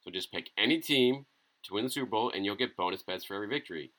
So 0.00 0.10
just 0.10 0.32
pick 0.32 0.50
any 0.58 0.80
team 0.80 1.26
to 1.64 1.74
win 1.74 1.84
the 1.84 1.90
Super 1.90 2.10
Bowl, 2.10 2.32
and 2.34 2.44
you'll 2.44 2.56
get 2.56 2.76
bonus 2.76 3.02
bets 3.02 3.24
for 3.24 3.34
every 3.34 3.48
victory. 3.48 3.92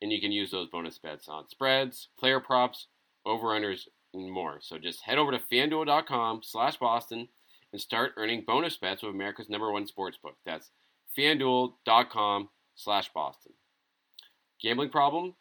And 0.00 0.12
you 0.12 0.20
can 0.20 0.30
use 0.30 0.50
those 0.50 0.68
bonus 0.68 0.98
bets 0.98 1.28
on 1.28 1.48
spreads, 1.48 2.08
player 2.18 2.38
props, 2.38 2.86
over-unders, 3.26 3.88
and 4.14 4.30
more. 4.30 4.58
So 4.60 4.78
just 4.78 5.02
head 5.02 5.18
over 5.18 5.32
to 5.32 5.38
fanduel.com 5.38 6.42
slash 6.44 6.76
Boston 6.76 7.28
and 7.72 7.80
start 7.80 8.12
earning 8.16 8.44
bonus 8.46 8.76
bets 8.76 9.02
with 9.02 9.14
America's 9.14 9.48
number 9.48 9.72
one 9.72 9.86
sportsbook. 9.86 10.36
That's 10.46 10.70
fanduel.com 11.18 12.48
slash 12.76 13.12
Boston. 13.12 13.52
Gambling 14.62 14.90
problem? 14.90 15.34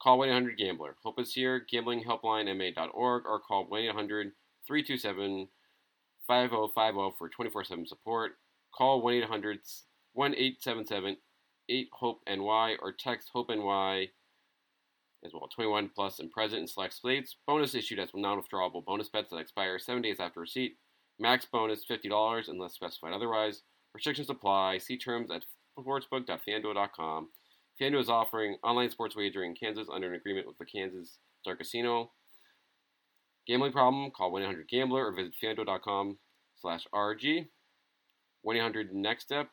Call 0.00 0.18
1-800-GAMBLER. 0.18 0.96
Hope 1.02 1.20
is 1.20 1.32
here, 1.32 1.64
gamblinghelplinema.org, 1.72 3.22
or 3.24 3.40
call 3.40 3.66
1-800-327-5050 4.70 5.48
for 7.18 7.30
24-7 7.30 7.88
support. 7.88 8.32
Call 8.76 9.02
1-800-1877-8-HOPE-NY 10.16 12.76
or 12.80 12.92
text 12.92 13.30
HOPE-NY 13.32 14.08
as 15.24 15.32
well. 15.32 15.48
21 15.54 15.90
plus 15.94 16.18
and 16.18 16.30
present 16.30 16.62
in 16.62 16.68
select 16.68 16.94
states. 16.94 17.36
Bonus 17.46 17.74
issued 17.74 17.98
as 17.98 18.10
non-withdrawable 18.14 18.84
bonus 18.84 19.08
bets 19.08 19.30
that 19.30 19.38
expire 19.38 19.78
seven 19.78 20.02
days 20.02 20.20
after 20.20 20.40
receipt. 20.40 20.76
Max 21.18 21.46
bonus 21.50 21.84
$50 21.88 22.48
unless 22.48 22.74
specified 22.74 23.12
otherwise. 23.12 23.62
Restrictions 23.94 24.30
apply. 24.30 24.78
See 24.78 24.96
terms 24.96 25.30
at 25.30 25.44
sportsbook.fanduel.com. 25.78 27.28
FanDuel 27.80 28.00
is 28.00 28.08
offering 28.08 28.56
online 28.62 28.90
sports 28.90 29.16
wagering 29.16 29.50
in 29.50 29.56
Kansas 29.56 29.88
under 29.92 30.08
an 30.08 30.14
agreement 30.14 30.46
with 30.46 30.58
the 30.58 30.64
Kansas 30.64 31.18
Star 31.40 31.56
Casino. 31.56 32.10
Gambling 33.46 33.72
problem? 33.72 34.10
Call 34.10 34.32
1-800-GAMBLER 34.32 35.06
or 35.06 35.12
visit 35.12 35.34
fanduel.com 35.42 36.18
slash 36.56 36.86
RG. 36.94 37.48
1-800-NEXT-STEP 38.46 39.48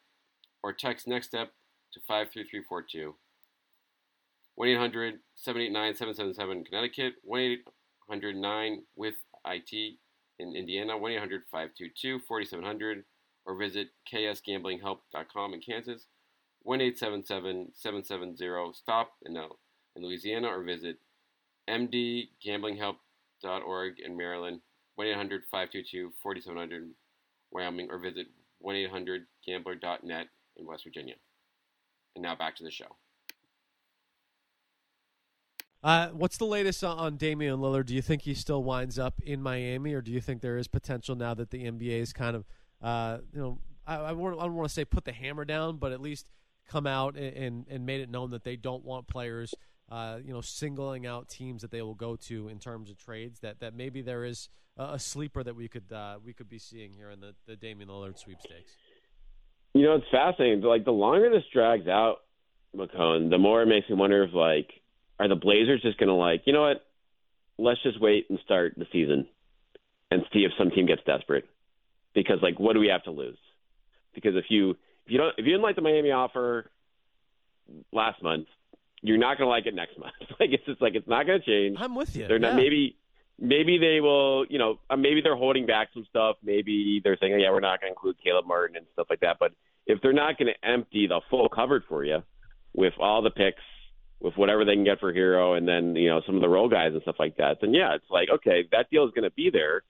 or 0.63 0.73
text 0.73 1.07
NEXT 1.07 1.29
STEP 1.29 1.53
to 1.93 1.99
53342. 2.07 3.15
1-800-789-777 4.59 6.65
Connecticut. 6.65 7.13
1-800-9 7.27 8.77
with 8.95 9.15
IT 9.47 9.95
in 10.39 10.55
Indiana. 10.55 10.93
1-800-522-4700 10.93 13.03
or 13.45 13.57
visit 13.57 13.89
ksgamblinghelp.com 14.11 15.53
in 15.53 15.61
Kansas. 15.61 16.07
1-877-770-STOP 16.67 19.11
in, 19.25 19.35
in 19.35 20.03
Louisiana 20.03 20.47
or 20.47 20.63
visit 20.63 20.97
mdgamblinghelp.org 23.43 23.99
in 24.03 24.17
Maryland. 24.17 24.61
1-800-522-4700 24.99 26.89
Wyoming 27.51 27.87
or 27.89 27.99
visit 27.99 28.27
1-800-gambler.net 28.65 30.27
in 30.57 30.65
West 30.65 30.83
Virginia. 30.83 31.15
And 32.15 32.23
now 32.23 32.35
back 32.35 32.55
to 32.57 32.63
the 32.63 32.71
show. 32.71 32.97
Uh, 35.81 36.09
what's 36.09 36.37
the 36.37 36.45
latest 36.45 36.83
on 36.83 37.15
Damian 37.15 37.59
Lillard? 37.59 37.85
Do 37.85 37.95
you 37.95 38.01
think 38.01 38.23
he 38.23 38.33
still 38.33 38.61
winds 38.61 38.99
up 38.99 39.21
in 39.23 39.41
Miami, 39.41 39.93
or 39.93 40.01
do 40.01 40.11
you 40.11 40.19
think 40.19 40.41
there 40.41 40.57
is 40.57 40.67
potential 40.67 41.15
now 41.15 41.33
that 41.33 41.51
the 41.51 41.63
NBA 41.63 42.01
is 42.01 42.11
kind 42.11 42.35
of, 42.35 42.45
uh, 42.81 43.19
you 43.33 43.39
know, 43.39 43.59
I, 43.87 44.07
I 44.07 44.09
don't 44.09 44.53
want 44.53 44.67
to 44.67 44.73
say 44.73 44.83
put 44.83 45.05
the 45.05 45.13
hammer 45.13 45.45
down, 45.45 45.77
but 45.77 45.93
at 45.93 46.01
least 46.01 46.27
come 46.67 46.85
out 46.85 47.15
and, 47.15 47.65
and 47.69 47.85
made 47.85 48.01
it 48.01 48.09
known 48.09 48.31
that 48.31 48.43
they 48.43 48.57
don't 48.57 48.83
want 48.83 49.07
players, 49.07 49.55
uh, 49.91 50.17
you 50.23 50.33
know, 50.33 50.41
singling 50.41 51.05
out 51.05 51.29
teams 51.29 51.61
that 51.61 51.71
they 51.71 51.81
will 51.81 51.95
go 51.95 52.15
to 52.15 52.47
in 52.47 52.59
terms 52.59 52.89
of 52.89 52.97
trades. 52.97 53.39
That 53.39 53.59
that 53.59 53.73
maybe 53.73 54.01
there 54.01 54.23
is 54.23 54.49
a, 54.77 54.99
sleeper 54.99 55.43
that 55.43 55.55
we 55.55 55.67
could 55.67 55.91
uh, 55.91 56.17
we 56.23 56.33
could 56.33 56.49
be 56.49 56.59
seeing 56.59 56.93
here 56.93 57.09
in 57.09 57.19
the 57.19 57.35
the 57.47 57.55
Damian 57.55 57.89
Lillard 57.89 58.17
sweepstakes. 58.17 58.77
You 59.73 59.83
know, 59.83 59.95
it's 59.95 60.05
fascinating. 60.11 60.61
Like 60.61 60.85
the 60.85 60.91
longer 60.91 61.29
this 61.29 61.43
drags 61.53 61.87
out, 61.87 62.17
McKone, 62.75 63.29
the 63.29 63.37
more 63.37 63.61
it 63.61 63.67
makes 63.67 63.89
me 63.89 63.95
wonder 63.95 64.23
if 64.23 64.33
like 64.33 64.69
are 65.19 65.27
the 65.27 65.35
Blazers 65.35 65.81
just 65.81 65.97
going 65.97 66.07
to 66.07 66.13
like, 66.13 66.43
you 66.45 66.53
know 66.53 66.61
what? 66.61 66.85
Let's 67.57 67.81
just 67.83 67.99
wait 67.99 68.27
and 68.29 68.39
start 68.45 68.73
the 68.77 68.85
season 68.91 69.27
and 70.11 70.23
see 70.31 70.39
if 70.39 70.51
some 70.57 70.69
team 70.71 70.85
gets 70.85 71.01
desperate. 71.05 71.45
Because 72.15 72.37
like, 72.41 72.59
what 72.59 72.73
do 72.73 72.79
we 72.79 72.87
have 72.87 73.03
to 73.03 73.11
lose? 73.11 73.37
Because 74.13 74.35
if 74.35 74.45
you 74.49 74.71
if 74.71 75.11
you 75.11 75.17
don't 75.17 75.33
if 75.37 75.45
you 75.45 75.51
didn't 75.51 75.61
like 75.61 75.75
the 75.75 75.81
Miami 75.81 76.11
offer 76.11 76.69
last 77.91 78.23
month, 78.23 78.47
you're 79.01 79.17
not 79.17 79.37
going 79.37 79.47
to 79.47 79.49
like 79.49 79.65
it 79.65 79.75
next 79.75 79.97
month. 79.97 80.13
like 80.39 80.49
it's 80.51 80.65
just 80.65 80.81
like 80.81 80.95
it's 80.95 81.07
not 81.07 81.25
going 81.25 81.39
to 81.39 81.45
change. 81.45 81.77
I'm 81.79 81.95
with 81.95 82.15
you. 82.15 82.27
They're 82.27 82.39
not 82.39 82.51
yeah. 82.51 82.57
maybe 82.57 82.97
maybe 83.39 83.77
they 83.77 84.01
will. 84.01 84.45
You 84.49 84.59
know, 84.59 84.79
uh, 84.89 84.95
maybe 84.95 85.21
they're 85.21 85.35
holding 85.35 85.65
back 85.65 85.89
some 85.93 86.05
stuff. 86.09 86.37
Maybe 86.43 87.01
they're 87.03 87.17
saying, 87.19 87.33
oh, 87.33 87.37
yeah, 87.37 87.51
we're 87.51 87.59
not 87.59 87.81
going 87.81 87.91
to 87.91 87.95
include 87.95 88.17
Caleb 88.23 88.45
Martin 88.45 88.77
and 88.77 88.85
stuff 88.93 89.07
like 89.09 89.21
that. 89.21 89.37
But 89.39 89.53
if 89.85 90.01
they're 90.01 90.13
not 90.13 90.37
going 90.37 90.53
to 90.53 90.67
empty 90.67 91.07
the 91.07 91.21
full 91.29 91.49
cupboard 91.49 91.83
for 91.87 92.03
you 92.03 92.23
with 92.73 92.93
all 92.99 93.21
the 93.21 93.31
picks 93.31 93.61
with 94.19 94.35
whatever 94.35 94.65
they 94.65 94.75
can 94.75 94.83
get 94.83 94.99
for 94.99 95.13
Herro, 95.13 95.57
and 95.57 95.67
then, 95.67 95.95
you 95.95 96.09
know, 96.09 96.21
some 96.25 96.35
of 96.35 96.41
the 96.41 96.49
role 96.49 96.67
guys 96.67 96.91
and 96.91 97.01
stuff 97.03 97.15
like 97.19 97.37
that, 97.37 97.59
then 97.61 97.73
yeah, 97.73 97.95
it's 97.95 98.09
like, 98.09 98.27
okay, 98.29 98.67
that 98.71 98.89
deal 98.89 99.05
is 99.05 99.11
going 99.11 99.23
to 99.23 99.31
be 99.31 99.49
there. 99.49 99.83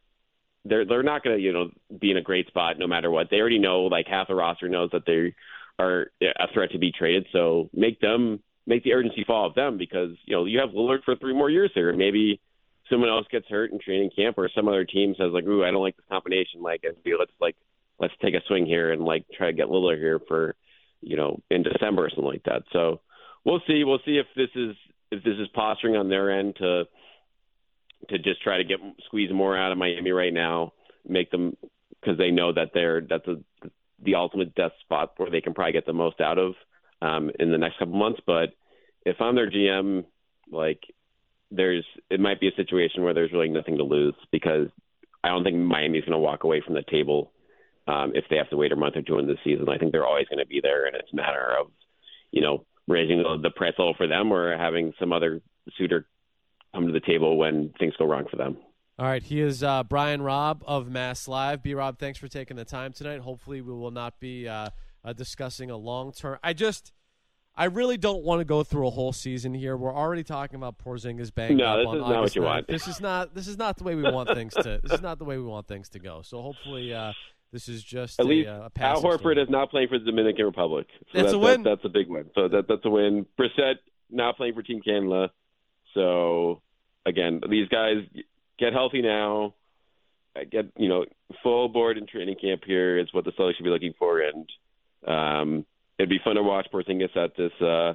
They're 0.66 0.86
they're 0.86 1.04
not 1.04 1.24
going 1.24 1.38
to, 1.38 1.42
you 1.42 1.52
know, 1.52 1.72
be 2.00 2.12
in 2.12 2.18
a 2.18 2.22
great 2.22 2.48
spot 2.48 2.78
no 2.78 2.86
matter 2.86 3.10
what. 3.10 3.30
They 3.32 3.38
already 3.38 3.60
know, 3.60 3.84
like 3.84 4.08
half 4.08 4.28
the 4.28 4.36
roster 4.36 4.70
knows 4.70 4.92
that 4.92 5.06
they 5.06 5.34
are 5.80 6.12
a 6.22 6.54
threat 6.54 6.72
to 6.72 6.78
be 6.78 6.92
traded. 6.92 7.28
So 7.32 7.70
make 7.74 8.00
them 8.02 8.42
make 8.70 8.84
the 8.84 8.94
urgency 8.94 9.24
fall 9.26 9.50
off 9.50 9.56
them 9.56 9.78
because 9.78 10.12
you 10.26 10.36
know 10.36 10.46
you 10.46 10.60
have 10.60 10.70
Lillard 10.70 11.04
for 11.04 11.16
three 11.16 11.34
more 11.34 11.50
years 11.50 11.72
here. 11.74 11.92
Maybe 11.92 12.40
someone 12.90 13.10
else 13.10 13.26
gets 13.32 13.48
hurt 13.48 13.72
in 13.72 13.80
training 13.80 14.12
camp 14.16 14.38
or 14.38 14.50
some 14.56 14.68
other 14.68 14.86
team 14.86 15.16
says 15.18 15.32
like, 15.34 15.44
"Ooh, 15.46 15.66
I 15.66 15.72
don't 15.72 15.82
like 15.82 15.98
this 15.98 16.06
combination. 16.08 16.62
Like, 16.62 16.84
let's 16.84 17.32
like 17.42 17.56
let's 18.00 18.14
take 18.22 18.36
a 18.36 18.42
swing 18.48 18.68
here 18.68 18.94
and 18.94 19.04
like 19.04 19.26
try 19.36 19.48
to 19.48 19.54
get 19.54 19.68
Lillard 19.68 19.98
here 19.98 20.20
for 20.28 20.56
you 21.02 21.18
know 21.18 21.42
in 21.50 21.64
December 21.64 22.06
or 22.06 22.10
something 22.10 22.26
like 22.26 22.44
that." 22.44 22.62
So 22.72 23.02
we'll 23.44 23.62
see. 23.68 23.84
We'll 23.84 24.00
see 24.06 24.18
if 24.20 24.28
this 24.36 24.50
is 24.56 24.76
if 25.12 25.24
this 25.24 25.38
is 25.40 25.48
posturing 25.56 25.98
on 25.98 26.08
their 26.08 26.32
end 26.32 26.56
to 26.58 26.84
to 28.10 28.20
just 28.20 28.44
try 28.44 28.58
to 28.58 28.64
get 28.64 28.80
squeeze 29.08 29.32
more 29.34 29.58
out 29.58 29.72
of 29.72 29.80
Miami 29.80 30.12
right 30.12 30.34
now, 30.34 30.74
make 31.08 31.32
them 31.32 31.58
because 32.00 32.20
they 32.20 32.30
know 32.30 32.54
that 32.54 32.70
they're 32.74 33.02
that's 33.02 33.28
a, 33.28 33.38
the 34.04 34.14
ultimate 34.14 34.54
death 34.54 34.72
spot 34.82 35.14
where 35.18 35.32
they 35.32 35.42
can 35.42 35.56
probably 35.56 35.74
get 35.74 35.88
the 35.88 35.94
most 35.94 36.22
out 36.22 36.38
of 36.38 36.54
um, 37.02 37.32
in 37.40 37.52
the 37.52 37.58
next 37.58 37.80
couple 37.80 37.96
months. 37.96 38.20
But 38.26 38.50
if 39.10 39.20
I'm 39.20 39.36
their 39.36 39.50
GM, 39.50 40.06
like 40.52 40.82
there's 41.52 41.86
it 42.10 42.20
might 42.20 42.40
be 42.40 42.48
a 42.48 42.56
situation 42.56 43.04
where 43.04 43.14
there's 43.14 43.32
really 43.32 43.50
nothing 43.50 43.78
to 43.78 43.84
lose 43.84 44.16
because 44.32 44.68
I 45.24 45.30
don't 45.30 45.44
think 45.44 45.58
Miami's 45.58 46.04
going 46.04 46.14
to 46.14 46.20
walk 46.20 46.44
away 46.44 46.62
from 46.66 46.76
the 46.76 46.84
table 46.84 47.32
um, 47.88 48.12
if 48.16 48.26
they 48.30 48.38
have 48.38 48.50
to 48.52 48.58
wait 48.58 48.72
a 48.72 48.76
month 48.76 48.96
or 48.96 49.02
two 49.02 49.20
in 49.20 49.28
the 49.28 49.38
season. 49.44 49.68
I 49.68 49.78
think 49.78 49.92
they're 49.92 50.06
always 50.06 50.28
going 50.28 50.40
to 50.40 50.46
be 50.46 50.62
there, 50.62 50.86
and 50.86 50.96
it's 50.96 51.12
a 51.12 51.16
matter 51.16 51.56
of 51.60 51.72
you 52.32 52.42
know 52.42 52.66
raising 52.88 53.24
the 53.42 53.52
price 53.52 53.74
level 53.78 53.94
for 53.98 54.08
them 54.08 54.32
or 54.32 54.58
having 54.58 54.94
some 55.00 55.14
other 55.14 55.42
suitor 55.78 56.06
come 56.74 56.88
to 56.88 56.94
the 56.94 57.00
table 57.00 57.38
when 57.38 57.74
things 57.80 57.94
go 57.98 58.06
wrong 58.06 58.26
for 58.30 58.38
them. 58.38 58.58
All 58.98 59.06
right, 59.06 59.24
he 59.24 59.40
is 59.40 59.64
uh, 59.64 59.84
Brian 59.84 60.22
Robb 60.22 60.64
of 60.68 60.90
Mass 60.90 61.28
Live. 61.28 61.64
B 61.64 61.74
Rob, 61.74 61.98
thanks 61.98 62.20
for 62.20 62.28
taking 62.28 62.58
the 62.58 62.66
time 62.66 62.92
tonight. 62.92 63.22
Hopefully, 63.22 63.62
we 63.62 63.74
will 63.74 63.92
not 63.92 64.20
be 64.20 64.48
uh, 64.48 64.70
uh, 65.06 65.14
discussing 65.14 65.72
a 65.72 65.78
long 65.78 66.12
term. 66.12 66.38
I 66.44 66.54
just, 66.54 66.92
I 67.60 67.66
really 67.66 67.98
don't 67.98 68.24
want 68.24 68.40
to 68.40 68.46
go 68.46 68.64
through 68.64 68.88
a 68.88 68.90
whole 68.90 69.12
season 69.12 69.54
here. 69.54 69.76
We're 69.76 69.94
already 69.94 70.24
talking 70.24 70.56
about 70.56 70.78
Porzingis 70.78 71.36
banged 71.36 71.58
no, 71.58 71.66
up 71.66 71.78
this 71.80 71.88
on 71.88 71.96
is 71.98 72.02
August 72.04 72.10
not 72.10 72.22
what 72.22 72.36
you 72.36 72.42
9th. 72.42 72.46
want. 72.46 72.68
This 72.70 72.88
is 72.88 73.02
not. 73.02 73.36
This 73.36 73.48
is 73.50 73.58
not 73.58 73.76
the 73.76 73.84
way 73.84 73.96
we 73.96 74.04
want 74.04 74.30
things 74.30 74.54
to. 74.54 74.80
This 74.82 74.94
is 74.94 75.02
not 75.02 75.20
the 75.20 75.26
way 75.26 75.38
we 75.38 75.44
want 75.44 75.68
things 75.68 75.90
to 75.90 76.00
go. 76.00 76.22
So 76.24 76.42
hopefully, 76.42 76.94
uh, 76.94 77.12
this 77.52 77.68
is 77.68 77.84
just 77.84 78.18
at 78.18 78.26
a, 78.26 78.30
least 78.30 78.48
uh, 78.48 78.70
a 78.74 78.82
Al 78.82 79.04
Horford 79.04 79.20
story. 79.20 79.42
is 79.42 79.50
not 79.50 79.72
playing 79.72 79.90
for 79.90 80.00
the 80.00 80.06
Dominican 80.06 80.46
Republic. 80.46 80.88
So 81.12 81.18
That's 81.18 81.32
that, 81.32 81.36
a 81.36 81.40
win. 81.40 81.64
That, 81.64 81.70
that's 81.82 81.86
a 81.86 81.90
big 81.90 82.08
win. 82.08 82.30
So 82.34 82.48
that 82.48 82.70
that's 82.70 82.86
a 82.86 82.90
win. 82.90 83.26
Brissett 83.38 83.76
not 84.10 84.38
playing 84.38 84.54
for 84.54 84.64
Team 84.64 84.82
Canada. 84.82 85.30
So 85.94 86.62
again, 87.06 87.42
these 87.50 87.68
guys 87.68 87.98
get 88.58 88.72
healthy 88.72 89.02
now. 89.02 89.56
Get 90.50 90.68
you 90.78 90.88
know 90.88 91.04
full 91.44 91.68
board 91.68 91.98
in 91.98 92.08
training 92.08 92.38
camp 92.42 92.62
here 92.66 92.98
is 92.98 93.10
what 93.12 93.26
the 93.26 93.32
Celtics 93.34 93.58
should 93.58 93.66
be 93.66 93.70
looking 93.70 93.96
for, 94.00 94.22
and 94.22 94.50
um, 95.06 95.66
it'd 96.00 96.10
be 96.10 96.20
fun 96.24 96.36
to 96.36 96.44
watch 96.44 96.68
Porzingis 96.74 97.16
at 97.16 97.36
this 97.38 97.52
uh, 97.62 97.94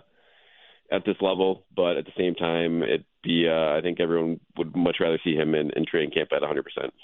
at 0.93 1.05
this 1.05 1.17
level. 1.21 1.65
But 1.75 1.97
at 1.97 2.05
the 2.05 2.13
same 2.17 2.35
time, 2.35 2.83
it'd 2.83 3.07
be 3.23 3.49
uh, 3.49 3.77
I 3.77 3.81
think 3.83 3.99
everyone 3.99 4.39
would 4.57 4.77
much 4.77 4.97
rather 5.01 5.19
see 5.25 5.35
him 5.35 5.55
in, 5.55 5.71
in 5.75 5.87
training 5.87 6.13
camp 6.13 6.29
at 6.33 6.43
100. 6.43 6.63
percent 6.63 6.95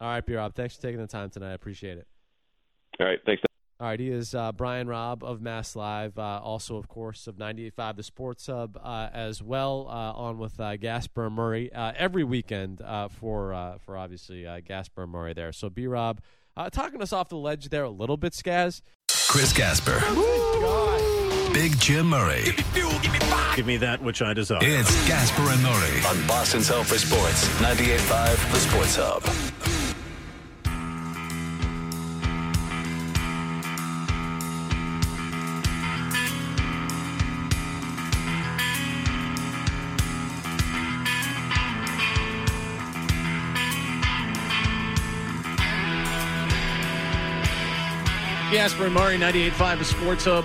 All 0.00 0.08
right, 0.08 0.24
B 0.24 0.34
Rob, 0.34 0.54
thanks 0.54 0.76
for 0.76 0.82
taking 0.82 1.00
the 1.00 1.06
time 1.06 1.30
tonight. 1.30 1.50
I 1.50 1.54
appreciate 1.54 1.98
it. 1.98 2.06
All 3.00 3.06
right, 3.06 3.18
thanks. 3.24 3.42
All 3.80 3.86
right, 3.86 3.98
he 3.98 4.10
is 4.10 4.34
uh, 4.34 4.52
Brian 4.52 4.88
Robb 4.88 5.24
of 5.24 5.40
Mass 5.40 5.74
Live, 5.74 6.18
uh, 6.18 6.38
also, 6.44 6.76
of 6.76 6.86
course, 6.86 7.26
of 7.26 7.36
98.5 7.36 7.96
The 7.96 8.02
Sports 8.02 8.46
Hub 8.46 8.78
uh, 8.82 9.08
as 9.10 9.42
well, 9.42 9.86
uh, 9.88 10.12
on 10.12 10.36
with 10.36 10.60
uh, 10.60 10.76
Gasper 10.76 11.30
Murray 11.30 11.72
uh, 11.72 11.94
every 11.96 12.22
weekend 12.22 12.82
for, 13.08 13.78
for 13.82 13.96
obviously, 13.96 14.46
Gasper 14.66 15.06
Murray 15.06 15.32
there. 15.32 15.50
So, 15.52 15.70
B 15.70 15.86
Rob, 15.86 16.20
talking 16.72 17.00
us 17.00 17.14
off 17.14 17.30
the 17.30 17.38
ledge 17.38 17.70
there 17.70 17.84
a 17.84 17.90
little 17.90 18.18
bit, 18.18 18.34
Skaz. 18.34 18.82
Chris 19.30 19.52
Gasper. 19.52 19.96
Oh, 20.02 21.50
Big 21.54 21.78
Jim 21.78 22.08
Murray. 22.08 22.42
Give 22.46 22.56
me 22.56 22.62
fuel, 22.64 22.90
give 23.00 23.12
me 23.12 23.18
fire. 23.20 23.56
Give 23.56 23.64
me 23.64 23.76
that 23.76 24.02
which 24.02 24.22
I 24.22 24.34
desire. 24.34 24.58
It's 24.60 24.90
Gasper 25.06 25.42
and 25.42 25.62
Murray 25.62 26.02
On 26.04 26.26
Boston's 26.26 26.66
Home 26.66 26.84
for 26.84 26.98
Sports, 26.98 27.46
98.5 27.60 28.52
The 28.52 28.58
Sports 28.58 28.96
Hub. 28.96 29.49
Gasper 48.60 48.84
and 48.84 48.94
Murray, 48.94 49.16
98.5 49.16 49.78
The 49.78 49.84
Sports 49.86 50.24
Hub. 50.26 50.44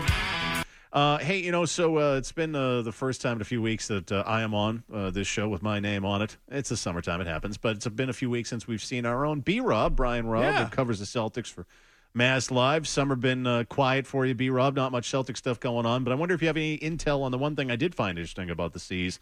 Uh, 0.93 1.17
hey, 1.17 1.39
you 1.39 1.51
know, 1.51 1.65
so 1.65 1.97
uh, 1.97 2.15
it's 2.15 2.31
been 2.31 2.55
uh, 2.55 2.81
the 2.81 2.93
first 2.93 3.21
time 3.21 3.35
in 3.35 3.41
a 3.41 3.43
few 3.43 3.61
weeks 3.61 3.89
that 3.89 4.09
uh, 4.09 4.23
I 4.25 4.41
am 4.41 4.53
on 4.53 4.85
uh, 4.93 5.09
this 5.09 5.27
show 5.27 5.49
with 5.49 5.61
my 5.61 5.81
name 5.81 6.05
on 6.05 6.21
it. 6.21 6.37
It's 6.47 6.69
the 6.69 6.77
summertime, 6.77 7.19
it 7.19 7.27
happens, 7.27 7.57
but 7.57 7.75
it's 7.75 7.85
been 7.89 8.07
a 8.07 8.13
few 8.13 8.29
weeks 8.29 8.49
since 8.49 8.67
we've 8.69 8.81
seen 8.81 9.05
our 9.05 9.25
own 9.25 9.41
B 9.41 9.59
Rob, 9.59 9.97
Brian 9.97 10.27
Robb, 10.27 10.43
Yeah. 10.45 10.63
who 10.63 10.69
covers 10.73 10.99
the 10.99 11.05
Celtics 11.05 11.51
for 11.51 11.65
Mass 12.13 12.51
Live. 12.51 12.87
Summer 12.87 13.17
been 13.17 13.45
uh, 13.45 13.65
quiet 13.67 14.07
for 14.07 14.25
you, 14.25 14.33
B 14.33 14.49
Rob. 14.49 14.77
Not 14.77 14.93
much 14.93 15.09
Celtic 15.09 15.35
stuff 15.35 15.59
going 15.59 15.85
on, 15.85 16.05
but 16.05 16.13
I 16.13 16.15
wonder 16.15 16.33
if 16.33 16.41
you 16.41 16.47
have 16.47 16.55
any 16.55 16.77
intel 16.77 17.21
on 17.21 17.33
the 17.33 17.37
one 17.37 17.57
thing 17.57 17.69
I 17.69 17.75
did 17.75 17.93
find 17.93 18.17
interesting 18.17 18.49
about 18.49 18.71
the 18.71 18.79
Seas 18.79 19.19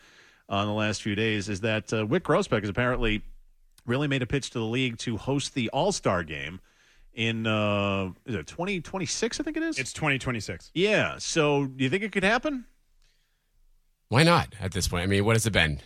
on 0.48 0.68
the 0.68 0.74
last 0.74 1.02
few 1.02 1.16
days 1.16 1.50
is 1.50 1.62
that 1.62 1.92
uh, 1.92 2.06
Wyc 2.06 2.20
Grousbeck 2.20 2.60
has 2.62 2.70
apparently 2.70 3.24
really 3.88 4.08
made 4.08 4.22
a 4.22 4.28
pitch 4.28 4.52
to 4.52 4.60
the 4.60 4.66
league 4.66 5.00
to 5.00 5.18
host 5.18 5.56
the 5.56 5.68
All 5.70 5.92
Star 5.92 6.24
game 6.24 6.60
in 7.14 7.46
uh, 7.48 8.12
is 8.26 8.36
it 8.36 8.48
2026, 8.48 9.40
I 9.40 9.44
think 9.44 9.58
it 9.58 9.64
is? 9.64 9.78
It's 9.80 9.94
2026. 9.94 10.72
yeah. 10.74 11.16
So 11.20 11.66
do 11.66 11.84
you 11.84 11.90
think 11.90 12.04
it 12.04 12.12
could 12.12 12.24
happen? 12.24 12.66
Why 14.10 14.24
not 14.24 14.54
at 14.60 14.72
this 14.72 14.88
point? 14.88 15.04
I 15.04 15.08
mean, 15.08 15.26
what 15.26 15.36
has 15.36 15.46
it 15.46 15.54
been? 15.54 15.80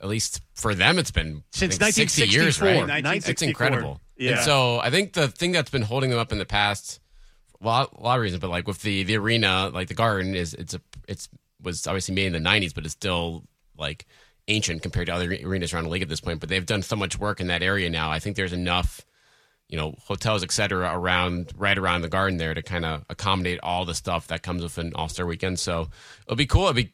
At 0.00 0.08
least 0.08 0.40
for 0.54 0.74
them, 0.74 0.98
it's 0.98 1.10
been 1.10 1.42
Since 1.52 1.78
think, 1.78 1.94
60 1.94 2.26
years, 2.26 2.60
right? 2.60 2.76
1964. 2.76 3.32
It's 3.32 3.42
incredible. 3.42 4.00
Yeah. 4.16 4.32
And 4.32 4.40
so 4.40 4.78
I 4.78 4.90
think 4.90 5.14
the 5.14 5.28
thing 5.28 5.52
that's 5.52 5.70
been 5.70 5.82
holding 5.82 6.10
them 6.10 6.18
up 6.18 6.32
in 6.32 6.38
the 6.38 6.46
past, 6.46 7.00
well, 7.60 7.90
a 7.96 8.02
lot 8.02 8.16
of 8.16 8.22
reasons, 8.22 8.40
but 8.40 8.50
like 8.50 8.66
with 8.66 8.82
the 8.82 9.04
the 9.04 9.16
arena, 9.16 9.70
like 9.72 9.88
the 9.88 9.94
Garden 9.94 10.34
is 10.34 10.54
it's 10.54 10.74
a 10.74 10.80
it's 11.08 11.28
was 11.62 11.86
obviously 11.86 12.14
made 12.14 12.26
in 12.26 12.32
the 12.42 12.48
90s, 12.48 12.74
but 12.74 12.84
it's 12.84 12.92
still 12.92 13.44
like 13.78 14.06
ancient 14.48 14.82
compared 14.82 15.06
to 15.06 15.14
other 15.14 15.36
arenas 15.44 15.72
around 15.72 15.84
the 15.84 15.90
league 15.90 16.02
at 16.02 16.08
this 16.08 16.20
point. 16.20 16.40
But 16.40 16.48
they've 16.48 16.64
done 16.64 16.82
so 16.82 16.96
much 16.96 17.18
work 17.18 17.40
in 17.40 17.46
that 17.48 17.62
area 17.62 17.90
now. 17.90 18.10
I 18.10 18.18
think 18.18 18.36
there's 18.36 18.52
enough, 18.52 19.04
you 19.68 19.76
know, 19.76 19.94
hotels, 20.04 20.42
et 20.42 20.52
cetera, 20.52 20.90
around 20.96 21.52
right 21.56 21.76
around 21.76 22.02
the 22.02 22.08
Garden 22.08 22.38
there 22.38 22.54
to 22.54 22.62
kind 22.62 22.84
of 22.84 23.04
accommodate 23.10 23.58
all 23.62 23.84
the 23.84 23.94
stuff 23.94 24.28
that 24.28 24.42
comes 24.42 24.62
with 24.62 24.78
an 24.78 24.92
All 24.94 25.08
Star 25.08 25.26
weekend. 25.26 25.58
So 25.58 25.88
it'll 26.26 26.36
be 26.36 26.46
cool. 26.46 26.62
It'll 26.62 26.74
be 26.74 26.92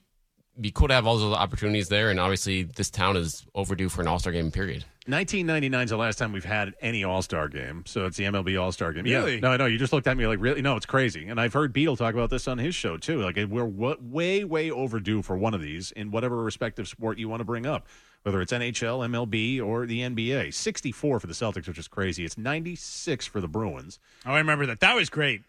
be 0.61 0.71
cool 0.71 0.89
to 0.89 0.95
have 0.95 1.07
all 1.07 1.17
those 1.17 1.35
opportunities 1.35 1.89
there. 1.89 2.11
And 2.11 2.21
obviously, 2.21 2.63
this 2.65 2.91
town 2.91 3.17
is 3.17 3.47
overdue 3.55 3.89
for 3.89 4.03
an 4.03 4.09
All 4.09 4.19
Star 4.19 4.33
game. 4.33 4.51
Period. 4.51 4.85
1999 5.07 5.83
is 5.85 5.91
the 5.91 5.97
last 5.97 6.17
time 6.17 6.31
we've 6.31 6.45
had 6.45 6.75
any 6.81 7.03
All 7.03 7.23
Star 7.23 7.49
game. 7.49 7.83
So 7.87 8.07
it's 8.07 8.17
the 8.17 8.25
MLB 8.25 8.61
All 8.61 8.71
Star 8.71 8.93
game. 8.93 9.05
Really? 9.05 9.35
Yeah. 9.35 9.41
No, 9.41 9.57
no. 9.57 9.67
You 9.67 9.77
just 9.79 9.93
looked 9.93 10.07
at 10.07 10.17
me 10.17 10.27
like, 10.27 10.41
really? 10.41 10.63
No, 10.63 10.77
it's 10.77 10.87
crazy. 10.87 11.27
And 11.27 11.41
I've 11.41 11.53
heard 11.53 11.73
Beetle 11.73 11.97
talk 11.97 12.15
about 12.15 12.31
this 12.31 12.47
on 12.47 12.59
his 12.59 12.75
show 12.75 12.97
too. 12.97 13.21
Like 13.21 13.37
we're 13.37 13.67
w- 13.67 13.97
way, 14.01 14.45
way 14.45 14.71
overdue 14.71 15.23
for 15.23 15.37
one 15.37 15.55
of 15.55 15.61
these 15.61 15.91
in 15.93 16.11
whatever 16.11 16.37
respective 16.43 16.87
sport 16.87 17.19
you 17.19 17.29
want 17.29 17.41
to 17.41 17.45
bring 17.45 17.67
up, 17.67 17.87
whether 18.23 18.41
it's 18.41 18.53
NHL, 18.53 19.09
MLB, 19.09 19.63
or 19.63 19.87
the 19.87 20.01
NBA. 20.01 20.55
64 20.55 21.21
for 21.21 21.27
the 21.27 21.33
Celtics, 21.33 21.69
which 21.69 21.79
is 21.79 21.89
crazy. 21.89 22.25
It's 22.25 22.39
96 22.39 23.27
for 23.27 23.41
the 23.41 23.49
Bruins. 23.49 23.99
Oh, 24.25 24.33
I 24.33 24.39
remember 24.39 24.67
that. 24.67 24.81
That 24.81 24.95
was 24.95 25.11
great. 25.11 25.43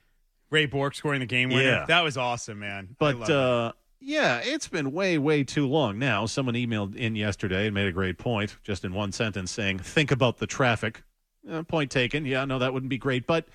Ray 0.50 0.65
Bourque 0.65 0.96
scoring 0.96 1.20
the 1.20 1.25
game 1.25 1.50
winner. 1.50 1.63
Yeah. 1.63 1.86
That 1.88 2.03
was 2.03 2.18
awesome, 2.18 2.60
man. 2.60 2.96
But 3.00 3.30
uh, 3.30 3.72
yeah, 4.00 4.39
it's 4.44 4.68
been 4.68 4.92
way, 4.92 5.18
way 5.18 5.44
too 5.44 5.68
long 5.68 5.98
now. 5.98 6.25
Someone 6.25 6.56
emailed 6.56 6.96
in 6.96 7.15
yesterday 7.15 7.65
and 7.65 7.74
made 7.74 7.88
a 7.88 7.92
great 7.92 8.18
point, 8.18 8.58
just 8.63 8.86
in 8.86 8.94
one 8.94 9.12
sentence, 9.12 9.50
saying, 9.50 9.80
"Think 9.80 10.12
about 10.12 10.38
the 10.38 10.46
traffic." 10.46 11.03
Uh, 11.50 11.63
point 11.63 11.89
taken. 11.89 12.25
Yeah, 12.25 12.46
no, 12.46 12.60
that 12.60 12.72
wouldn't 12.72 12.89
be 12.89 12.98
great, 12.98 13.25
but 13.25 13.48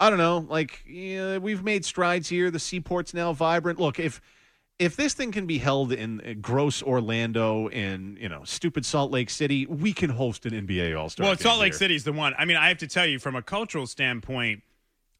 I 0.00 0.08
don't 0.08 0.18
know. 0.18 0.46
Like, 0.48 0.82
yeah, 0.86 1.38
we've 1.38 1.62
made 1.62 1.84
strides 1.84 2.28
here. 2.28 2.50
The 2.50 2.58
seaport's 2.58 3.14
now 3.14 3.32
vibrant. 3.32 3.78
Look, 3.78 3.98
if 3.98 4.20
if 4.78 4.96
this 4.96 5.14
thing 5.14 5.32
can 5.32 5.46
be 5.46 5.58
held 5.58 5.92
in 5.92 6.20
uh, 6.20 6.34
gross 6.40 6.82
Orlando 6.82 7.68
in 7.68 8.18
you 8.20 8.28
know 8.28 8.42
stupid 8.44 8.84
Salt 8.84 9.10
Lake 9.10 9.30
City, 9.30 9.66
we 9.66 9.92
can 9.92 10.10
host 10.10 10.44
an 10.46 10.52
NBA 10.66 10.98
All 10.98 11.08
Star. 11.08 11.26
Well, 11.26 11.36
Salt 11.36 11.60
Lake 11.60 11.74
City's 11.74 12.04
the 12.04 12.12
one. 12.12 12.34
I 12.38 12.44
mean, 12.44 12.56
I 12.56 12.68
have 12.68 12.78
to 12.78 12.86
tell 12.86 13.06
you, 13.06 13.18
from 13.18 13.36
a 13.36 13.42
cultural 13.42 13.86
standpoint, 13.86 14.62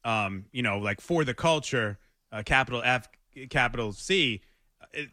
um, 0.04 0.44
you 0.52 0.62
know, 0.62 0.78
like 0.78 1.00
for 1.00 1.24
the 1.24 1.34
culture, 1.34 1.98
uh, 2.32 2.42
capital 2.44 2.82
F, 2.84 3.08
capital 3.50 3.92
C, 3.92 4.42
it, 4.92 5.08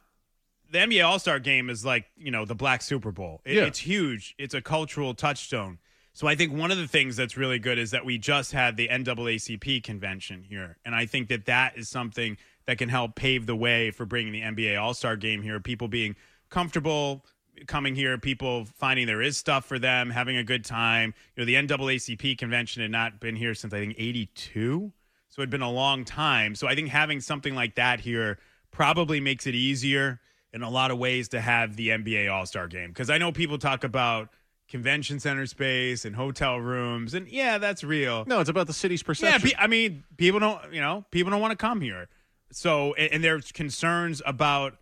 the 0.72 0.80
NBA 0.80 1.06
All 1.06 1.20
Star 1.20 1.40
Game 1.40 1.70
is 1.70 1.86
like 1.86 2.06
you 2.18 2.32
know 2.32 2.44
the 2.46 2.56
Black 2.56 2.82
Super 2.82 3.12
Bowl. 3.12 3.42
It- 3.46 3.56
Yeah. 3.56 3.64
It's 3.66 3.80
huge. 3.80 4.36
It's 4.38 4.54
a 4.54 4.62
cultural 4.62 5.14
touchstone. 5.14 5.80
So 6.16 6.28
I 6.28 6.36
think 6.36 6.54
one 6.54 6.70
of 6.70 6.78
the 6.78 6.88
things 6.88 7.16
that's 7.16 7.38
really 7.38 7.58
good 7.58 7.80
is 7.80 7.90
that 7.90 8.06
we 8.06 8.20
just 8.20 8.52
had 8.52 8.78
the 8.78 8.88
NAACP 8.88 9.82
convention 9.84 10.44
here, 10.44 10.78
and 10.86 10.94
I 10.94 11.08
think 11.08 11.30
that 11.30 11.46
that 11.46 11.76
is 11.76 11.90
something 11.90 12.38
that 12.66 12.78
can 12.78 12.90
help 12.90 13.16
pave 13.16 13.46
the 13.46 13.56
way 13.56 13.92
for 13.92 14.06
bringing 14.06 14.34
the 14.34 14.42
NBA 14.42 14.80
All 14.82 14.94
Star 14.94 15.16
Game 15.16 15.42
here. 15.42 15.60
People 15.60 15.88
being 15.88 16.16
comfortable 16.50 17.26
coming 17.68 17.96
here, 17.96 18.18
people 18.18 18.66
finding 18.78 19.06
there 19.08 19.22
is 19.22 19.38
stuff 19.38 19.66
for 19.66 19.78
them, 19.80 20.10
having 20.10 20.38
a 20.38 20.44
good 20.44 20.66
time. 20.66 21.14
You 21.36 21.42
know, 21.42 21.46
the 21.46 21.56
NAACP 21.56 22.38
convention 22.38 22.82
had 22.82 22.92
not 22.92 23.20
been 23.20 23.36
here 23.36 23.54
since 23.54 23.74
I 23.74 23.80
think 23.80 23.96
'82, 23.98 24.92
so 25.30 25.42
it'd 25.42 25.50
been 25.50 25.62
a 25.62 25.72
long 25.72 26.06
time. 26.06 26.56
So 26.56 26.68
I 26.68 26.76
think 26.76 26.90
having 26.90 27.20
something 27.22 27.56
like 27.56 27.76
that 27.76 28.00
here 28.00 28.40
probably 28.72 29.20
makes 29.20 29.46
it 29.48 29.56
easier 29.56 30.20
in 30.52 30.62
a 30.62 30.70
lot 30.70 30.92
of 30.92 30.98
ways 30.98 31.30
to 31.30 31.42
have 31.42 31.76
the 31.76 31.90
NBA 31.90 32.32
All 32.32 32.46
Star 32.46 32.68
Game 32.68 32.90
because 32.90 33.10
I 33.10 33.18
know 33.18 33.32
people 33.32 33.58
talk 33.58 33.84
about 33.84 34.30
convention 34.70 35.20
center 35.20 35.46
space 35.46 36.06
and 36.06 36.16
hotel 36.16 36.58
rooms, 36.58 37.14
and 37.14 37.28
yeah, 37.28 37.58
that's 37.58 37.84
real. 37.84 38.24
No, 38.28 38.40
it's 38.40 38.50
about 38.50 38.68
the 38.68 38.74
city's 38.74 39.02
Yeah, 39.02 39.06
perception. 39.08 39.50
pe- 39.52 39.56
I 39.58 39.68
mean, 39.68 40.04
people 40.18 40.40
don't, 40.40 40.60
you 40.74 40.82
know, 40.82 41.06
people 41.12 41.32
don't 41.32 41.42
want 41.42 41.52
to 41.52 41.58
come 41.58 41.82
here. 41.82 42.08
So, 42.56 42.94
and, 42.94 43.14
and 43.14 43.24
there's 43.24 43.52
concerns 43.52 44.22
about 44.26 44.78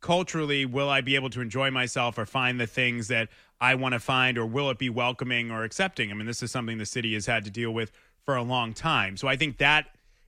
culturally, 0.00 0.66
will 0.66 0.88
I 0.88 1.00
be 1.00 1.14
able 1.14 1.30
to 1.30 1.40
enjoy 1.40 1.70
myself 1.70 2.18
or 2.18 2.26
find 2.26 2.60
the 2.60 2.66
things 2.66 3.08
that 3.08 3.28
I 3.60 3.74
want 3.74 3.94
to 3.94 3.98
find, 3.98 4.38
or 4.38 4.46
will 4.46 4.70
it 4.70 4.78
be 4.78 4.90
welcoming 4.90 5.50
or 5.50 5.64
accepting? 5.64 6.10
I 6.10 6.14
mean, 6.14 6.26
this 6.26 6.42
is 6.42 6.50
something 6.50 6.78
the 6.78 6.86
city 6.86 7.14
has 7.14 7.26
had 7.26 7.44
to 7.44 7.50
deal 7.50 7.72
with 7.72 7.90
for 8.24 8.36
a 8.36 8.42
long 8.42 8.74
time. 8.74 9.16
So, 9.16 9.28
I 9.28 9.36
think 9.36 9.58
that 9.58 9.86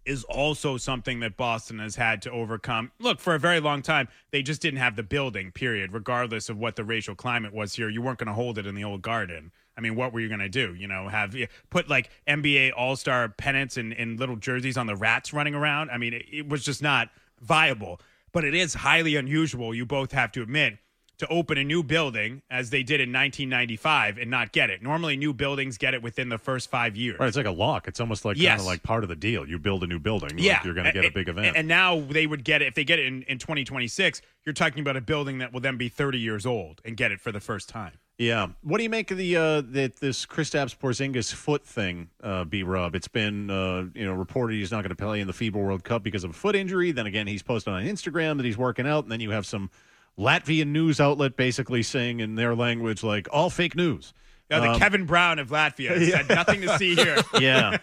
is 0.09 0.25
also 0.25 0.79
something 0.79 1.21
that 1.21 1.37
Boston 1.37 1.79
has 1.81 1.97
had 1.97 2.23
to 2.23 2.31
overcome. 2.31 2.91
Look, 2.99 3.21
for 3.21 3.35
a 3.35 3.39
very 3.39 3.61
long 3.61 3.83
time, 3.83 4.09
they 4.31 4.43
just 4.43 4.63
didn't 4.63 4.79
have 4.79 4.97
the 4.97 5.03
building, 5.03 5.53
period, 5.53 5.93
regardless 5.93 6.49
of 6.49 6.57
what 6.57 6.77
the 6.77 6.85
racial 6.85 7.15
climate 7.15 7.53
was 7.53 7.75
here. 7.75 7.91
You 7.91 8.01
weren't 8.01 8.19
going 8.19 8.29
to 8.29 8.33
hold 8.33 8.57
it 8.57 8.67
in 8.67 8.75
the 8.75 8.85
old 8.85 9.03
garden. 9.03 9.53
I 9.79 9.81
mean, 9.81 9.95
what 9.95 10.13
were 10.13 10.19
you 10.19 10.27
going 10.27 10.41
to 10.41 10.49
do? 10.49 10.75
You 10.75 10.89
know, 10.89 11.09
have 11.09 11.37
put 11.71 11.89
like 11.89 12.11
NBA 12.27 12.73
All 12.77 12.97
Star 12.97 13.29
pennants 13.29 13.77
and, 13.77 13.93
and 13.93 14.19
little 14.19 14.35
jerseys 14.35 14.77
on 14.77 14.89
the 14.89 14.97
rats 14.97 15.33
running 15.33 15.55
around? 15.55 15.91
I 15.91 15.99
mean, 15.99 16.15
it, 16.15 16.27
it 16.31 16.49
was 16.49 16.65
just 16.65 16.83
not 16.83 17.11
viable. 17.41 18.01
But 18.33 18.45
it 18.45 18.55
is 18.55 18.75
highly 18.75 19.15
unusual, 19.17 19.73
you 19.73 19.87
both 19.87 20.13
have 20.13 20.33
to 20.33 20.43
admit, 20.43 20.79
to 21.19 21.27
open 21.29 21.59
a 21.59 21.65
new 21.65 21.83
building 21.83 22.43
as 22.51 22.71
they 22.71 22.83
did 22.83 23.01
in 23.01 23.09
1995 23.09 24.19
and 24.19 24.31
not 24.31 24.53
get 24.53 24.69
it. 24.69 24.83
Normally, 24.83 25.17
new 25.17 25.33
buildings 25.33 25.79
get 25.79 25.95
it 25.95 26.03
within 26.03 26.29
the 26.29 26.39
first 26.39 26.71
five 26.71 26.97
years. 26.97 27.19
Right, 27.19 27.29
it's 27.29 27.37
like 27.37 27.47
a 27.47 27.51
lock. 27.51 27.89
It's 27.89 28.01
almost 28.01 28.25
like 28.25 28.37
kind 28.37 28.61
of 28.61 28.67
like 28.67 28.83
part 28.83 29.05
of 29.05 29.09
the 29.09 29.17
deal. 29.17 29.49
You 29.49 29.59
build 29.59 29.85
a 29.85 29.87
new 29.87 29.99
building, 30.01 30.31
like 30.31 30.43
yeah, 30.43 30.61
you're 30.65 30.75
going 30.75 30.87
to 30.87 30.93
get 30.93 31.05
a 31.05 31.11
big 31.11 31.29
event. 31.29 31.57
And 31.57 31.69
now 31.69 32.01
they 32.01 32.27
would 32.27 32.45
get 32.45 32.63
it 32.63 32.67
if 32.67 32.75
they 32.75 32.85
get 32.85 32.99
it 32.99 33.07
in, 33.07 33.23
in 33.23 33.39
2026. 33.39 34.23
You're 34.45 34.53
talking 34.53 34.81
about 34.81 34.97
a 34.97 35.01
building 35.01 35.39
that 35.39 35.53
will 35.53 35.61
then 35.61 35.77
be 35.77 35.89
30 35.89 36.19
years 36.19 36.45
old 36.45 36.81
and 36.85 36.97
get 36.97 37.13
it 37.13 37.21
for 37.21 37.33
the 37.33 37.41
first 37.41 37.69
time. 37.69 37.99
Yeah. 38.19 38.49
What 38.63 38.79
do 38.79 38.83
you 38.83 38.91
make 38.91 39.13
of 39.13 39.17
the 39.17 39.37
uh 39.37 39.61
that 39.71 39.97
this 40.01 40.27
Kristaps 40.27 40.77
Porzingis 40.77 41.33
foot 41.33 41.65
thing, 41.65 42.09
uh, 42.23 42.45
B 42.45 42.65
Rob? 42.65 42.97
It's 42.97 43.07
been 43.09 43.49
uh, 43.49 43.87
you 43.95 44.05
know 44.05 44.13
reported 44.13 44.55
he's 44.55 44.73
not 44.73 44.83
going 44.83 44.91
to 44.91 44.97
play 44.97 45.21
in 45.21 45.29
the 45.29 45.33
FIBA 45.33 45.53
World 45.55 45.85
Cup 45.85 46.03
because 46.03 46.25
of 46.25 46.31
a 46.31 46.35
foot 46.35 46.57
injury. 46.57 46.91
Then 46.91 47.07
again, 47.07 47.29
he's 47.29 47.43
posted 47.45 47.73
on 47.73 47.85
Instagram 47.85 48.37
that 48.39 48.45
he's 48.45 48.59
working 48.59 48.89
out, 48.89 49.05
and 49.05 49.13
then 49.13 49.21
you 49.21 49.31
have 49.31 49.47
some 49.47 49.71
Latvian 50.19 50.69
news 50.69 51.01
outlet 51.01 51.37
basically 51.37 51.85
saying 51.85 52.19
in 52.19 52.35
their 52.35 52.57
language 52.57 53.05
like 53.05 53.29
all 53.31 53.51
fake 53.51 53.77
news. 53.77 54.13
Now, 54.51 54.61
the 54.61 54.71
Um, 54.73 54.79
Kevin 54.81 55.05
Brown 55.05 55.39
of 55.39 55.51
Latvia 55.51 55.91
has 55.97 56.13
had 56.13 56.29
nothing 56.35 56.63
to 56.63 56.77
see 56.77 56.97
here. 56.97 57.19
Yeah. 57.41 57.79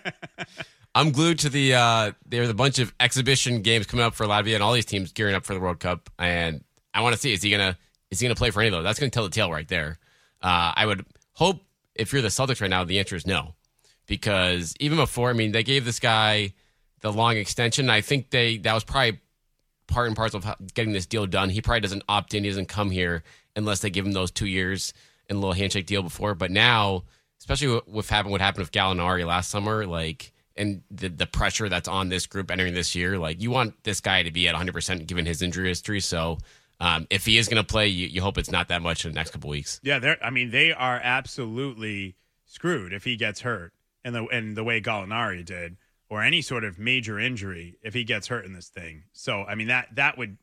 I'm 0.93 1.11
glued 1.11 1.39
to 1.39 1.49
the. 1.49 1.75
Uh, 1.75 2.11
there's 2.25 2.49
a 2.49 2.53
bunch 2.53 2.79
of 2.79 2.93
exhibition 2.99 3.61
games 3.61 3.85
coming 3.85 4.05
up 4.05 4.15
for 4.15 4.25
Latvia 4.25 4.55
and 4.55 4.63
all 4.63 4.73
these 4.73 4.85
teams 4.85 5.13
gearing 5.13 5.35
up 5.35 5.45
for 5.45 5.53
the 5.53 5.59
World 5.61 5.79
Cup, 5.79 6.09
and 6.19 6.61
I 6.93 7.01
want 7.01 7.13
to 7.15 7.21
see 7.21 7.31
is 7.31 7.41
he 7.41 7.51
gonna 7.51 7.77
is 8.11 8.19
he 8.19 8.27
gonna 8.27 8.35
play 8.35 8.49
for 8.51 8.59
any 8.61 8.67
of 8.67 8.73
those? 8.73 8.83
That's 8.83 8.99
gonna 8.99 9.09
tell 9.09 9.23
the 9.23 9.29
tale 9.29 9.49
right 9.51 9.67
there. 9.67 9.97
Uh, 10.45 10.73
I 10.75 10.85
would 10.85 11.03
hope 11.33 11.63
if 11.95 12.13
you're 12.13 12.21
the 12.21 12.27
Celtics 12.27 12.61
right 12.61 12.69
now, 12.69 12.83
the 12.83 12.99
answer 12.99 13.15
is 13.15 13.25
no, 13.25 13.55
because 14.05 14.75
even 14.79 14.99
before, 14.99 15.31
I 15.31 15.33
mean, 15.33 15.51
they 15.51 15.63
gave 15.63 15.85
this 15.85 15.99
guy 15.99 16.53
the 17.01 17.11
long 17.11 17.35
extension. 17.35 17.89
I 17.89 18.01
think 18.01 18.29
they 18.29 18.57
that 18.59 18.73
was 18.73 18.83
probably 18.83 19.19
part 19.87 20.05
and 20.05 20.15
parcel 20.15 20.39
of 20.43 20.73
getting 20.75 20.93
this 20.93 21.07
deal 21.07 21.25
done. 21.25 21.49
He 21.49 21.61
probably 21.61 21.81
doesn't 21.81 22.03
opt 22.07 22.35
in. 22.35 22.43
He 22.43 22.49
doesn't 22.51 22.67
come 22.67 22.91
here 22.91 23.23
unless 23.55 23.79
they 23.79 23.89
give 23.89 24.05
him 24.05 24.11
those 24.11 24.29
two 24.29 24.45
years 24.45 24.93
and 25.27 25.37
a 25.37 25.39
little 25.39 25.53
handshake 25.53 25.87
deal 25.87 26.03
before. 26.03 26.35
But 26.35 26.51
now, 26.51 27.05
especially 27.39 27.69
with- 27.69 27.87
with 27.87 28.09
having 28.09 28.31
what 28.31 28.41
happened 28.41 28.61
with 28.61 28.71
Gallinari 28.71 29.25
last 29.25 29.49
summer, 29.49 29.87
like 29.87 30.31
and 30.55 30.83
the 30.91 31.09
the 31.09 31.25
pressure 31.25 31.69
that's 31.69 31.87
on 31.87 32.09
this 32.09 32.27
group 32.27 32.51
entering 32.51 32.75
this 32.75 32.93
year, 32.93 33.17
like 33.17 33.41
you 33.41 33.49
want 33.49 33.83
this 33.83 33.99
guy 33.99 34.21
to 34.21 34.29
be 34.29 34.47
at 34.47 34.53
100 34.53 34.73
percent 34.73 35.07
given 35.07 35.25
his 35.25 35.41
injury 35.41 35.69
history. 35.69 36.01
So 36.01 36.37
um, 36.79 37.07
if 37.09 37.25
he 37.25 37.37
is 37.37 37.47
going 37.47 37.63
to 37.63 37.67
play, 37.67 37.87
you, 37.87 38.07
you 38.07 38.21
hope 38.21 38.37
it's 38.37 38.51
not 38.51 38.67
that 38.67 38.81
much 38.81 39.05
in 39.05 39.11
the 39.11 39.15
next 39.15 39.31
couple 39.31 39.49
weeks. 39.49 39.79
Yeah, 39.83 39.99
they're. 39.99 40.23
I 40.23 40.29
mean, 40.29 40.51
they 40.51 40.73
are 40.73 40.99
absolutely 41.01 42.15
screwed 42.45 42.93
if 42.93 43.03
he 43.03 43.15
gets 43.15 43.41
hurt, 43.41 43.73
and 44.03 44.13
the 44.13 44.25
and 44.25 44.55
the 44.55 44.63
way 44.63 44.81
Gallinari 44.81 45.45
did, 45.45 45.77
or 46.09 46.21
any 46.21 46.41
sort 46.41 46.63
of 46.63 46.77
major 46.77 47.19
injury 47.19 47.77
if 47.81 47.93
he 47.93 48.03
gets 48.03 48.27
hurt 48.27 48.45
in 48.45 48.53
this 48.53 48.67
thing. 48.67 49.03
So, 49.13 49.43
I 49.43 49.55
mean 49.55 49.67
that 49.67 49.95
that 49.95 50.17
would 50.17 50.37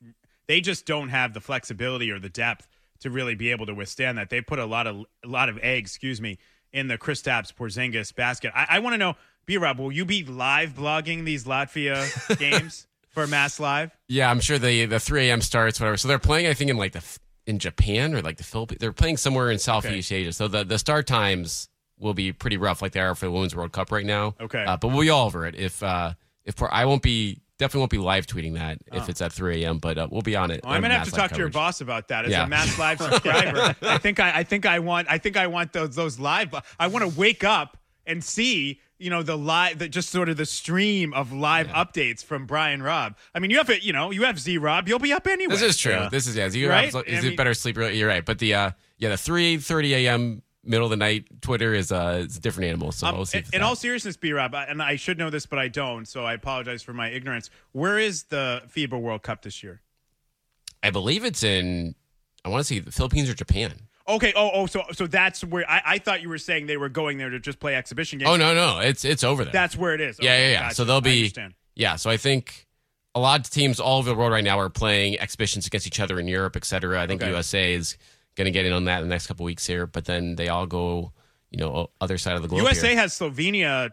they 0.47 0.61
just 0.61 0.87
don't 0.87 1.11
have 1.11 1.35
the 1.35 1.41
flexibility 1.41 2.11
or 2.11 2.19
the 2.19 2.29
depth 2.29 2.67
to 3.01 3.11
really 3.11 3.35
be 3.35 3.51
able 3.51 3.67
to 3.67 3.75
withstand 3.75 4.17
that. 4.19 4.31
They 4.31 4.41
put 4.41 4.59
a 4.59 4.67
lot 4.67 4.87
of 4.87 5.05
a 5.25 5.29
lot 5.29 5.49
of 5.49 5.59
eggs, 5.63 5.91
excuse 5.91 6.21
me, 6.21 6.39
in 6.73 6.89
the 6.89 6.97
Kristaps 6.97 7.53
Porzingis 7.53 8.15
basket. 8.15 8.53
I, 8.55 8.67
I 8.71 8.79
want 8.79 8.95
to 8.95 8.99
know 8.99 9.17
B 9.45 9.59
Rob, 9.59 9.79
will 9.79 9.93
you 9.93 10.05
be 10.05 10.25
live 10.25 10.71
blogging 10.71 11.25
these 11.25 11.45
Latvia 11.45 12.39
games 12.39 12.87
for 13.13 13.27
Mass 13.27 13.61
Live? 13.61 13.91
Yeah, 14.09 14.31
I'm 14.31 14.41
sure 14.41 14.59
the 14.59 14.87
the 14.87 15.01
3 15.01 15.29
a.m. 15.29 15.41
starts, 15.41 15.79
whatever. 15.81 15.97
So 15.97 16.09
they're 16.09 16.19
playing, 16.19 16.47
I 16.47 16.55
think, 16.55 16.71
in 16.71 16.77
like 16.77 16.93
the 16.93 17.05
in 17.47 17.59
Japan 17.59 18.15
or 18.15 18.23
like 18.23 18.37
the 18.37 18.45
Philippines. 18.45 18.79
They're 18.81 18.93
playing 18.93 19.17
somewhere 19.17 19.51
in 19.51 19.59
Southeast 19.59 20.11
Asia. 20.13 20.33
So 20.33 20.49
the 20.49 20.65
the 20.65 20.79
start 20.79 21.07
times 21.07 21.69
will 21.99 22.15
be 22.15 22.33
pretty 22.33 22.57
rough, 22.57 22.83
like 22.83 22.93
they 22.93 23.01
are 23.01 23.15
for 23.15 23.27
the 23.27 23.31
Women's 23.33 23.55
World 23.55 23.73
Cup 23.73 23.93
right 23.93 24.05
now. 24.07 24.35
Okay. 24.41 24.65
uh, 24.65 24.77
but 24.77 24.89
we'll 24.89 25.01
be 25.03 25.11
all 25.11 25.27
over 25.27 25.47
it. 25.47 25.55
If 25.55 25.83
uh, 25.83 26.15
if 26.45 26.61
I 26.63 26.85
won't 26.85 27.03
be 27.03 27.41
definitely 27.59 27.81
won't 27.81 27.91
be 27.93 27.99
live 27.99 28.27
tweeting 28.27 28.55
that 28.55 28.79
if 28.93 29.09
it's 29.09 29.23
at 29.23 29.33
3 29.33 29.63
a.m. 29.63 29.79
But 29.79 29.97
uh, 29.99 30.09
we'll 30.11 30.23
be 30.23 30.35
on 30.35 30.51
it. 30.51 30.61
Oh, 30.65 30.71
I'm 30.71 30.83
gonna 30.83 30.95
have 30.99 31.07
to 31.09 31.13
talk 31.13 31.31
to 31.33 31.39
your 31.39 31.49
boss 31.49 31.81
about 31.81 32.09
that 32.09 32.25
as 32.25 32.31
Yeah. 32.33 32.45
a 32.45 32.49
Mass 32.49 32.77
Live 32.79 32.99
subscriber. 33.01 33.77
I 33.83 33.99
think 33.99 34.19
I, 34.19 34.39
I 34.41 34.43
think 34.43 34.67
I 34.67 34.79
want 34.81 35.07
I 35.11 35.19
think 35.19 35.37
I 35.37 35.47
want 35.47 35.73
those 35.73 35.95
those 35.95 36.19
live. 36.19 36.55
I 36.81 36.87
want 36.89 37.03
to 37.09 37.19
wake 37.19 37.45
up 37.45 37.77
and 38.07 38.23
see 38.25 38.81
you 39.03 39.11
know 39.11 39.23
the 39.23 39.37
live 39.37 39.79
the, 39.79 39.89
just 39.89 40.11
sort 40.11 40.29
of 40.29 40.37
the 40.37 40.47
stream 40.47 41.13
of 41.13 41.33
live 41.33 41.69
updates 41.69 42.25
from 42.25 42.47
Brian 42.47 42.83
Robb. 42.83 43.17
I 43.35 43.39
mean, 43.39 43.51
you 43.51 43.59
have 43.59 43.71
it. 43.71 43.83
You 43.83 43.93
know, 43.93 44.11
you 44.11 44.23
have 44.25 44.39
Z 44.39 44.59
Rob. 44.59 44.89
You'll 44.89 44.99
be 44.99 45.13
up 45.13 45.27
anyway. 45.27 45.53
This 45.55 45.63
is 45.63 45.77
true. 45.79 45.93
Yeah. 45.93 46.09
This 46.11 46.27
is 46.27 46.37
yeah. 46.37 46.49
You 46.49 46.69
Right? 46.71 46.95
I 46.95 47.01
is 47.01 47.23
mean- 47.25 47.33
it 47.33 47.37
better 47.37 47.55
sleep? 47.55 47.77
You're 47.77 48.09
right. 48.09 48.25
But 48.25 48.39
the 48.39 48.55
uh, 48.55 48.71
yeah, 48.99 49.09
the 49.11 49.17
3:30 49.17 49.91
a.m. 49.91 50.43
middle 50.65 50.87
of 50.87 50.91
the 50.91 50.97
night 50.97 51.25
Twitter 51.41 51.75
is 51.75 51.91
uh, 51.91 52.25
is 52.27 52.37
a 52.37 52.41
different 52.41 52.69
animal. 52.69 52.93
So 52.93 53.09
Um, 53.09 53.17
we'll 53.17 53.27
in 53.35 53.45
in 53.53 53.63
all 53.63 53.75
seriousness, 53.77 54.17
B 54.17 54.33
Rob, 54.33 54.55
and 54.55 54.83
I 54.83 54.97
should 54.97 55.19
know 55.19 55.31
this, 55.31 55.45
but 55.47 55.59
I 55.59 55.69
don't, 55.69 56.07
so 56.07 56.25
I 56.25 56.35
apologize 56.35 56.83
for 56.83 56.93
my 56.93 57.09
ignorance. 57.09 57.51
Where 57.73 57.99
is 57.99 58.25
the 58.25 58.63
FIBA 58.75 59.01
World 59.01 59.23
Cup 59.23 59.43
this 59.43 59.63
year? 59.63 59.81
I 60.83 60.91
believe 60.91 61.25
it's 61.25 61.43
in. 61.43 61.95
I 62.45 62.49
want 62.49 62.61
to 62.61 62.65
see 62.65 62.79
the 62.81 62.91
Philippines 62.93 63.29
or 63.29 63.35
Japan. 63.35 63.73
Okay. 64.09 64.33
Oh, 64.37 64.51
oh. 64.55 64.67
So, 64.67 64.83
so 64.93 65.07
that's 65.07 65.43
where 65.45 65.69
I, 65.71 65.83
I 65.87 65.99
thought 65.99 66.23
you 66.23 66.29
were 66.29 66.39
saying 66.39 66.67
they 66.67 66.77
were 66.77 66.89
going 66.89 67.19
there 67.19 67.31
to 67.31 67.39
just 67.39 67.61
play 67.61 67.75
exhibition 67.75 68.19
games. 68.19 68.31
Oh 68.31 68.37
no, 68.37 68.55
no, 68.55 68.81
it's 68.81 69.05
it's 69.05 69.23
over 69.25 69.45
there. 69.45 69.53
That's 69.53 69.77
where 69.77 69.95
it 69.95 70.01
is. 70.01 70.19
yeah, 70.21 70.31
Okay, 70.33 70.43
yeah, 70.47 70.53
yeah. 70.53 70.63
gotcha. 70.65 70.75
So 70.77 70.85
they'll 70.85 71.01
be 71.01 71.19
understand. 71.21 71.55
yeah. 71.75 71.97
So 71.97 72.11
I 72.11 72.17
think 72.17 72.67
a 73.15 73.21
lot 73.21 73.41
of 73.41 73.51
teams 73.51 73.79
all 73.79 73.99
over 73.99 74.09
the 74.11 74.17
world 74.17 74.33
right 74.33 74.43
now 74.45 74.59
are 74.59 74.71
playing 74.71 75.21
exhibitions 75.21 75.67
against 75.67 75.87
each 75.87 76.01
other 76.01 76.19
in 76.19 76.27
Europe, 76.29 76.57
et 76.57 76.65
cetera. 76.65 77.01
I 77.01 77.07
think 77.07 77.23
Okay. 77.23 77.31
USA 77.31 77.75
is 77.75 77.97
going 78.37 78.47
to 78.47 78.51
get 78.51 78.65
in 78.65 78.73
on 78.73 78.85
that 78.87 79.03
in 79.03 79.09
the 79.09 79.13
next 79.15 79.27
couple 79.27 79.45
weeks 79.45 79.67
here, 79.67 79.87
but 79.87 80.07
then 80.07 80.37
they 80.37 80.49
all 80.49 80.67
go, 80.67 81.13
you 81.51 81.59
know, 81.59 81.91
other 82.01 82.17
side 82.17 82.37
of 82.37 82.43
the 82.43 82.49
globe. 82.49 82.63
USA 82.63 82.89
here. 82.89 82.97
has 82.97 83.13
Slovenia. 83.19 83.91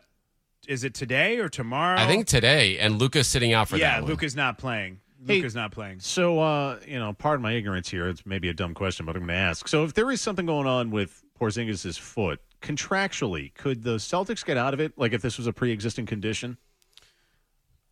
Is 0.67 0.83
it 0.83 0.93
today 0.93 1.39
or 1.39 1.49
tomorrow? 1.49 1.99
I 1.99 2.05
think 2.07 2.27
today, 2.27 2.77
and 2.79 2.99
Luka's 2.99 3.27
sitting 3.27 3.53
out 3.53 3.67
for 3.69 3.75
yeah, 3.77 3.95
that. 3.95 4.01
one. 4.03 4.11
Luka's 4.11 4.35
not 4.35 4.57
playing. 4.57 4.99
Hey, 5.25 5.41
not 5.53 5.71
playing. 5.71 5.99
So, 5.99 6.39
uh, 6.39 6.79
you 6.87 6.97
know, 6.97 7.13
pardon 7.13 7.41
my 7.41 7.53
ignorance 7.53 7.89
here. 7.89 8.07
It's 8.07 8.25
maybe 8.25 8.49
a 8.49 8.53
dumb 8.53 8.73
question, 8.73 9.05
but 9.05 9.15
I'm 9.15 9.23
going 9.23 9.29
to 9.29 9.33
ask. 9.35 9.67
So, 9.67 9.83
if 9.83 9.93
there 9.93 10.09
is 10.11 10.21
something 10.21 10.45
going 10.45 10.67
on 10.67 10.91
with 10.91 11.23
Porzingis' 11.39 11.99
foot, 11.99 12.39
contractually, 12.61 13.53
could 13.53 13.83
the 13.83 13.95
Celtics 13.95 14.45
get 14.45 14.57
out 14.57 14.73
of 14.73 14.79
it? 14.79 14.97
Like 14.97 15.13
if 15.13 15.21
this 15.21 15.37
was 15.37 15.47
a 15.47 15.53
pre-existing 15.53 16.05
condition? 16.05 16.57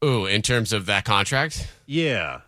Ooh, 0.04 0.26
in 0.26 0.42
terms 0.42 0.74
of 0.74 0.86
that 0.86 1.06
contract, 1.06 1.68
Yeah. 1.86 2.42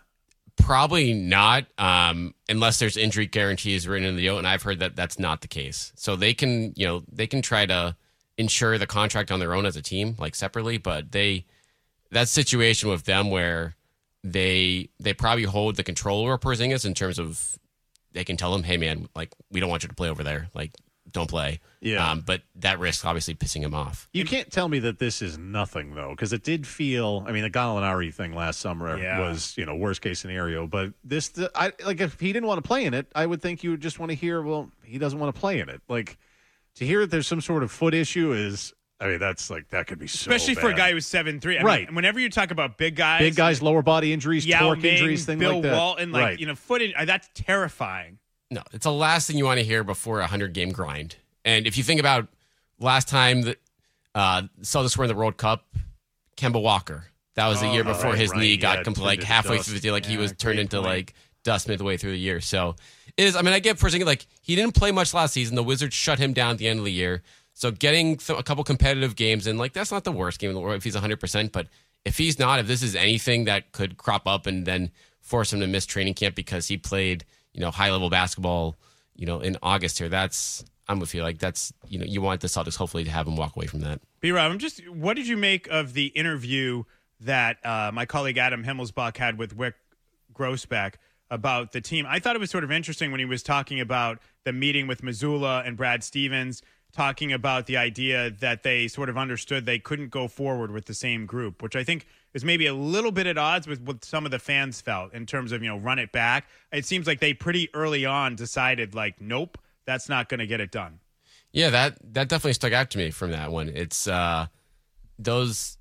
Probably 0.58 1.14
not, 1.14 1.68
um, 1.78 2.36
unless 2.50 2.80
there's 2.80 2.98
injury 2.98 3.28
guarantees 3.28 3.88
written 3.88 4.06
in 4.06 4.18
the 4.18 4.22
deal, 4.22 4.38
and 4.38 4.46
I've 4.46 4.62
heard 4.62 4.80
that 4.80 4.94
that's 4.94 5.18
not 5.18 5.40
the 5.40 5.48
case. 5.48 5.94
So 5.96 6.18
they 6.18 6.34
can, 6.34 6.74
you 6.76 6.86
know, 6.86 7.04
they 7.10 7.28
can 7.28 7.42
try 7.42 7.66
to 7.66 7.96
insure 8.38 8.78
the 8.78 8.86
contract 8.86 9.32
on 9.32 9.40
their 9.40 9.54
own 9.54 9.66
as 9.66 9.78
a 9.78 9.82
team, 9.82 10.16
like 10.20 10.36
separately, 10.36 10.78
but 10.78 11.14
they 11.14 11.46
that 12.12 12.28
situation 12.28 12.90
with 12.90 13.06
them 13.06 13.30
where 13.30 13.76
they 14.24 14.90
they 15.00 15.14
probably 15.14 15.44
hold 15.44 15.76
the 15.76 15.84
control 15.84 16.22
over 16.24 16.38
Porzingis 16.38 16.86
in 16.86 16.94
terms 16.94 17.20
of 17.20 17.58
they 18.12 18.24
can 18.24 18.38
tell 18.38 18.54
him, 18.56 18.64
hey 18.64 18.78
man, 18.78 19.08
like 19.16 19.32
we 19.52 19.60
don't 19.60 19.70
want 19.70 19.84
you 19.84 19.90
to 19.90 19.96
play 19.96 20.10
over 20.10 20.24
there, 20.24 20.50
like 20.54 20.72
don't 21.12 21.30
play. 21.30 21.60
Yeah. 21.82 22.12
Um, 22.12 22.22
but 22.22 22.42
that 22.58 22.78
risk 22.78 23.04
obviously 23.06 23.34
pissing 23.34 23.62
him 23.62 23.74
off. 23.74 24.08
You 24.14 24.26
can't 24.26 24.52
tell 24.52 24.68
me 24.68 24.78
that 24.80 25.00
this 25.00 25.22
is 25.24 25.38
nothing 25.40 25.96
though, 25.96 26.12
because 26.12 26.34
it 26.34 26.44
did 26.44 26.68
feel. 26.68 27.24
I 27.28 27.32
mean, 27.32 27.42
the 27.44 27.50
Gallinari 27.50 28.14
thing 28.14 28.34
last 28.34 28.60
summer 28.60 28.96
Yeah. 28.96 29.20
was, 29.20 29.58
you 29.58 29.66
know, 29.66 29.76
worst 29.76 30.02
case 30.02 30.20
scenario. 30.20 30.68
But 30.68 30.94
this, 31.04 31.30
the, 31.30 31.50
I 31.56 31.72
like 31.84 32.00
if 32.02 32.20
he 32.20 32.32
didn't 32.32 32.48
want 32.48 32.62
to 32.64 32.68
play 32.68 32.86
in 32.86 32.94
it, 32.94 33.08
I 33.16 33.26
would 33.26 33.42
think 33.42 33.64
you 33.64 33.72
would 33.72 33.82
just 33.82 33.98
want 34.00 34.12
to 34.12 34.16
hear, 34.16 34.42
well, 34.42 34.70
he 34.84 34.98
doesn't 35.00 35.18
want 35.18 35.34
to 35.34 35.40
play 35.40 35.60
in 35.60 35.70
it. 35.70 35.82
Like 35.88 36.18
to 36.76 36.86
hear 36.86 37.00
that 37.02 37.10
there's 37.12 37.28
some 37.28 37.42
sort 37.42 37.64
of 37.64 37.72
foot 37.72 37.94
issue 37.96 38.32
is, 38.34 38.74
I 39.02 39.08
mean, 39.08 39.20
that's 39.20 39.50
like 39.50 39.70
that 39.70 39.88
could 39.88 39.98
be 40.00 40.08
so 40.08 40.30
Especially 40.30 40.56
for 40.56 40.68
a 40.68 40.72
bad. 40.72 40.78
guy 40.78 40.92
who's 40.92 41.06
seven 41.06 41.40
three. 41.40 41.58
Right. 41.60 41.88
Mean, 41.88 41.96
whenever 41.96 42.20
you 42.20 42.30
talk 42.30 42.52
about 42.52 42.78
big 42.78 42.96
guys, 42.96 43.22
big 43.22 43.36
guys, 43.36 43.62
lower 43.62 43.82
body 43.82 44.12
injuries, 44.12 44.46
Yao 44.46 44.60
torque 44.60 44.82
Ming, 44.82 44.94
injuries, 44.94 45.26
things 45.26 45.40
Bill 45.40 45.54
like 45.54 45.62
that. 45.64 45.70
Bill 45.70 45.78
Walton, 45.78 46.12
like 46.12 46.22
right. 46.24 46.40
you 46.40 46.46
know, 46.46 46.56
foot. 46.56 46.82
In, 46.82 46.94
uh, 46.98 47.06
that's 47.06 47.30
terrifying. 47.34 48.20
No, 48.52 48.62
it's 48.74 48.84
the 48.84 48.92
last 48.92 49.28
thing 49.28 49.38
you 49.38 49.46
want 49.46 49.60
to 49.60 49.64
hear 49.64 49.84
before 49.84 50.20
a 50.20 50.28
hundred 50.28 50.54
game 50.54 50.72
grind. 50.72 51.16
And 51.46 51.66
if 51.66 51.78
you 51.78 51.84
think 51.84 52.00
about 52.00 52.28
last 52.80 53.08
time 53.08 53.44
that 53.44 53.58
uh, 54.16 54.44
Celtics 54.62 54.98
were 54.98 55.06
in 55.06 55.08
the 55.10 55.16
World 55.16 55.38
Cup, 55.38 55.66
Kemba 56.38 56.62
Walker. 56.62 57.06
That 57.36 57.48
was 57.48 57.62
the 57.62 57.68
Oh, 57.68 57.74
year 57.74 57.84
before 57.86 58.10
right, 58.12 58.20
his 58.20 58.32
right, 58.32 58.40
knee 58.40 58.58
got 58.58 58.80
it 58.80 58.86
compl- 58.86 59.04
like 59.04 59.24
halfway 59.24 59.58
dust. 59.58 59.70
through 59.70 59.76
the 59.76 59.82
deal, 59.82 59.94
like 59.94 60.06
he 60.06 60.18
was 60.18 60.34
turned 60.34 60.60
into 60.60 60.78
point. 60.78 60.88
like 60.88 61.14
dust 61.44 61.70
midway 61.70 61.96
through 61.96 62.12
the 62.12 62.20
year. 62.20 62.42
So 62.42 62.76
it 63.16 63.24
is. 63.24 63.36
I 63.38 63.44
mean, 63.44 63.54
I 63.54 63.60
get 63.60 63.78
Porzingis 63.78 64.06
like 64.06 64.26
he 64.42 64.56
didn't 64.58 64.76
play 64.76 64.92
much 64.92 65.14
last 65.14 65.34
season. 65.34 65.56
The 65.56 65.64
Wizards 65.64 65.94
shut 65.96 66.20
him 66.20 66.34
down 66.34 66.52
at 66.52 66.58
the 66.58 66.68
end 66.68 66.80
of 66.80 66.86
the 66.86 66.92
year. 66.92 67.22
So 67.60 67.72
getting 67.72 68.18
a 68.30 68.42
couple 68.42 68.64
competitive 68.64 69.18
games 69.18 69.46
in, 69.46 69.58
like 69.58 69.74
that's 69.74 69.92
not 69.92 70.06
the 70.06 70.14
worst 70.14 70.40
game 70.40 70.50
in 70.50 70.54
the 70.54 70.62
world 70.62 70.78
if 70.78 70.86
he's 70.86 70.94
100. 70.94 71.20
percent 71.20 71.52
But 71.52 71.68
if 72.06 72.18
he's 72.18 72.40
not, 72.40 72.58
if 72.60 72.68
this 72.68 72.82
is 72.82 72.96
anything 72.96 73.44
that 73.46 73.74
could 73.74 73.98
crop 73.98 74.26
up 74.28 74.48
and 74.48 74.66
then 74.66 74.92
force 75.20 75.52
him 75.52 75.60
to 75.60 75.68
miss 75.68 75.86
training 75.86 76.14
camp 76.14 76.36
because 76.36 76.70
he 76.70 76.78
played, 76.78 77.26
you 77.52 77.60
know, 77.60 77.70
high 77.70 77.92
level 77.92 78.10
basketball, 78.10 78.78
you 79.14 79.26
know, 79.26 79.42
in 79.42 79.58
August 79.62 80.00
here, 80.00 80.08
that's 80.08 80.64
I'm 80.88 81.02
with 81.02 81.14
you. 81.14 81.22
Like 81.22 81.40
that's 81.40 81.74
you 81.86 82.00
know, 82.00 82.06
you 82.06 82.22
want 82.22 82.40
the 82.40 82.48
Celtics 82.48 82.78
hopefully 82.78 83.04
to 83.04 83.12
have 83.12 83.28
him 83.28 83.36
walk 83.36 83.58
away 83.58 83.66
from 83.66 83.82
that. 83.82 84.00
B 84.22 84.32
Rob, 84.32 84.50
I'm 84.50 84.58
just. 84.58 84.88
What 84.88 85.18
did 85.18 85.28
you 85.28 85.36
make 85.36 85.68
of 85.68 85.92
the 85.92 86.06
interview 86.06 86.84
that 87.20 87.58
uh, 87.66 87.92
my 87.94 88.06
colleague 88.06 88.38
Adam 88.38 88.64
Himmelsbach 88.64 89.18
had 89.18 89.38
with 89.38 89.58
Wyc 89.58 89.74
Grousbeck 90.34 90.94
about 91.30 91.74
the 91.74 91.82
team? 91.82 92.06
I 92.08 92.20
thought 92.20 92.38
it 92.38 92.40
was 92.40 92.52
sort 92.52 92.64
of 92.64 92.72
interesting 92.72 93.12
when 93.12 93.20
he 93.20 93.26
was 93.26 93.44
talking 93.44 93.82
about 93.82 94.20
the 94.46 94.54
meeting 94.54 94.88
with 94.88 95.02
Mazzulla 95.02 95.68
and 95.68 95.76
Brad 95.76 96.06
Stevens, 96.06 96.62
talking 96.92 97.32
about 97.32 97.66
the 97.66 97.78
idea 97.78 98.32
that 98.32 98.64
they 98.64 98.88
sort 98.88 99.10
of 99.10 99.18
understood 99.18 99.66
they 99.66 99.80
couldn't 99.80 100.10
go 100.10 100.28
forward 100.28 100.72
with 100.72 100.86
the 100.86 100.94
same 100.94 101.26
group, 101.26 101.62
which 101.62 101.76
I 101.76 101.84
think 101.84 102.08
is 102.34 102.44
maybe 102.44 102.66
a 102.66 102.74
little 102.74 103.12
bit 103.12 103.28
at 103.28 103.38
odds 103.38 103.68
with 103.68 103.82
what 103.82 104.04
some 104.04 104.26
of 104.26 104.32
the 104.32 104.40
fans 104.40 104.82
felt 104.82 105.14
in 105.14 105.26
terms 105.26 105.52
of 105.52 105.62
you 105.62 105.70
know 105.70 105.78
run 105.78 106.00
it 106.00 106.12
back. 106.12 106.48
It 106.72 106.86
seems 106.86 107.08
like 107.08 107.20
they 107.20 107.34
pretty 107.34 107.70
early 107.74 108.06
on 108.06 108.36
decided 108.36 108.96
like, 108.96 109.22
nope, 109.22 109.58
that's 109.86 110.10
not 110.10 110.30
going 110.30 110.40
to 110.40 110.48
get 110.48 110.60
it 110.60 110.72
done. 110.72 111.00
Yeah, 111.52 111.70
that 111.70 111.98
that 112.14 112.30
definitely 112.30 112.54
stuck 112.54 112.74
out 112.74 112.90
to 112.92 112.98
me 112.98 113.12
from 113.12 113.32
that 113.32 113.52
one. 113.52 113.70
It's 113.70 114.08
uh 114.08 114.48
those 115.18 115.78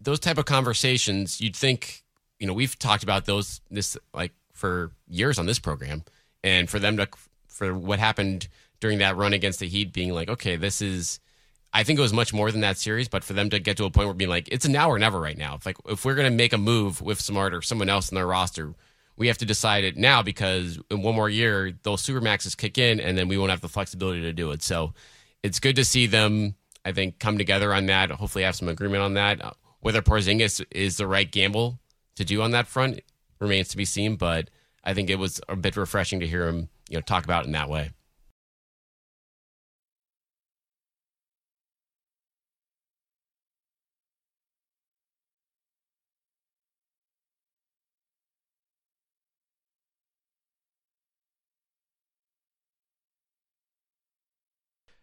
those 0.00 0.20
type 0.20 0.38
of 0.38 0.44
conversations 0.44 1.40
you'd 1.40 1.56
think, 1.56 2.02
you 2.38 2.46
know, 2.46 2.52
we've 2.52 2.78
talked 2.78 3.02
about 3.02 3.26
those 3.26 3.60
this 3.70 3.96
like 4.14 4.32
for 4.52 4.92
years 5.08 5.38
on 5.38 5.46
this 5.46 5.58
program 5.58 6.04
and 6.42 6.68
for 6.68 6.78
them 6.78 6.96
to 6.96 7.08
for 7.46 7.74
what 7.74 7.98
happened 7.98 8.48
during 8.80 8.98
that 8.98 9.16
run 9.16 9.32
against 9.32 9.60
the 9.60 9.68
Heat 9.68 9.92
being 9.92 10.12
like, 10.12 10.28
okay, 10.28 10.56
this 10.56 10.82
is 10.82 11.20
I 11.72 11.82
think 11.82 11.98
it 11.98 12.02
was 12.02 12.12
much 12.12 12.32
more 12.32 12.50
than 12.50 12.62
that 12.62 12.78
series, 12.78 13.06
but 13.08 13.22
for 13.22 13.34
them 13.34 13.50
to 13.50 13.58
get 13.58 13.76
to 13.76 13.84
a 13.84 13.90
point 13.90 14.06
where 14.06 14.14
being 14.14 14.30
like, 14.30 14.48
it's 14.50 14.64
a 14.64 14.70
now 14.70 14.88
or 14.90 14.98
never 14.98 15.20
right 15.20 15.36
now. 15.36 15.56
If 15.56 15.66
like 15.66 15.76
if 15.86 16.04
we're 16.04 16.14
gonna 16.14 16.30
make 16.30 16.52
a 16.52 16.58
move 16.58 17.02
with 17.02 17.20
Smart 17.20 17.52
or 17.52 17.60
someone 17.60 17.90
else 17.90 18.10
in 18.10 18.14
their 18.14 18.26
roster, 18.26 18.74
we 19.16 19.26
have 19.28 19.38
to 19.38 19.44
decide 19.44 19.84
it 19.84 19.96
now 19.96 20.22
because 20.22 20.78
in 20.90 21.02
one 21.02 21.14
more 21.14 21.28
year 21.28 21.72
those 21.82 22.02
supermaxes 22.02 22.56
kick 22.56 22.78
in, 22.78 22.98
and 23.00 23.16
then 23.18 23.28
we 23.28 23.36
won't 23.36 23.50
have 23.50 23.60
the 23.60 23.68
flexibility 23.68 24.22
to 24.22 24.32
do 24.32 24.52
it. 24.52 24.62
So 24.62 24.94
it's 25.42 25.60
good 25.60 25.76
to 25.76 25.84
see 25.84 26.06
them. 26.06 26.54
I 26.84 26.92
think 26.92 27.18
come 27.18 27.36
together 27.36 27.74
on 27.74 27.86
that. 27.86 28.10
Hopefully, 28.10 28.44
have 28.44 28.56
some 28.56 28.68
agreement 28.68 29.02
on 29.02 29.14
that. 29.14 29.56
Whether 29.80 30.02
Porzingis 30.02 30.64
is 30.70 30.96
the 30.96 31.06
right 31.06 31.30
gamble 31.30 31.78
to 32.16 32.24
do 32.24 32.42
on 32.42 32.52
that 32.52 32.66
front 32.66 33.00
remains 33.38 33.68
to 33.68 33.76
be 33.76 33.84
seen. 33.84 34.16
But 34.16 34.50
I 34.82 34.94
think 34.94 35.10
it 35.10 35.18
was 35.18 35.40
a 35.48 35.56
bit 35.56 35.76
refreshing 35.76 36.20
to 36.20 36.26
hear 36.26 36.48
him, 36.48 36.68
you 36.88 36.96
know, 36.96 37.02
talk 37.02 37.24
about 37.24 37.44
it 37.44 37.48
in 37.48 37.52
that 37.52 37.68
way. 37.68 37.90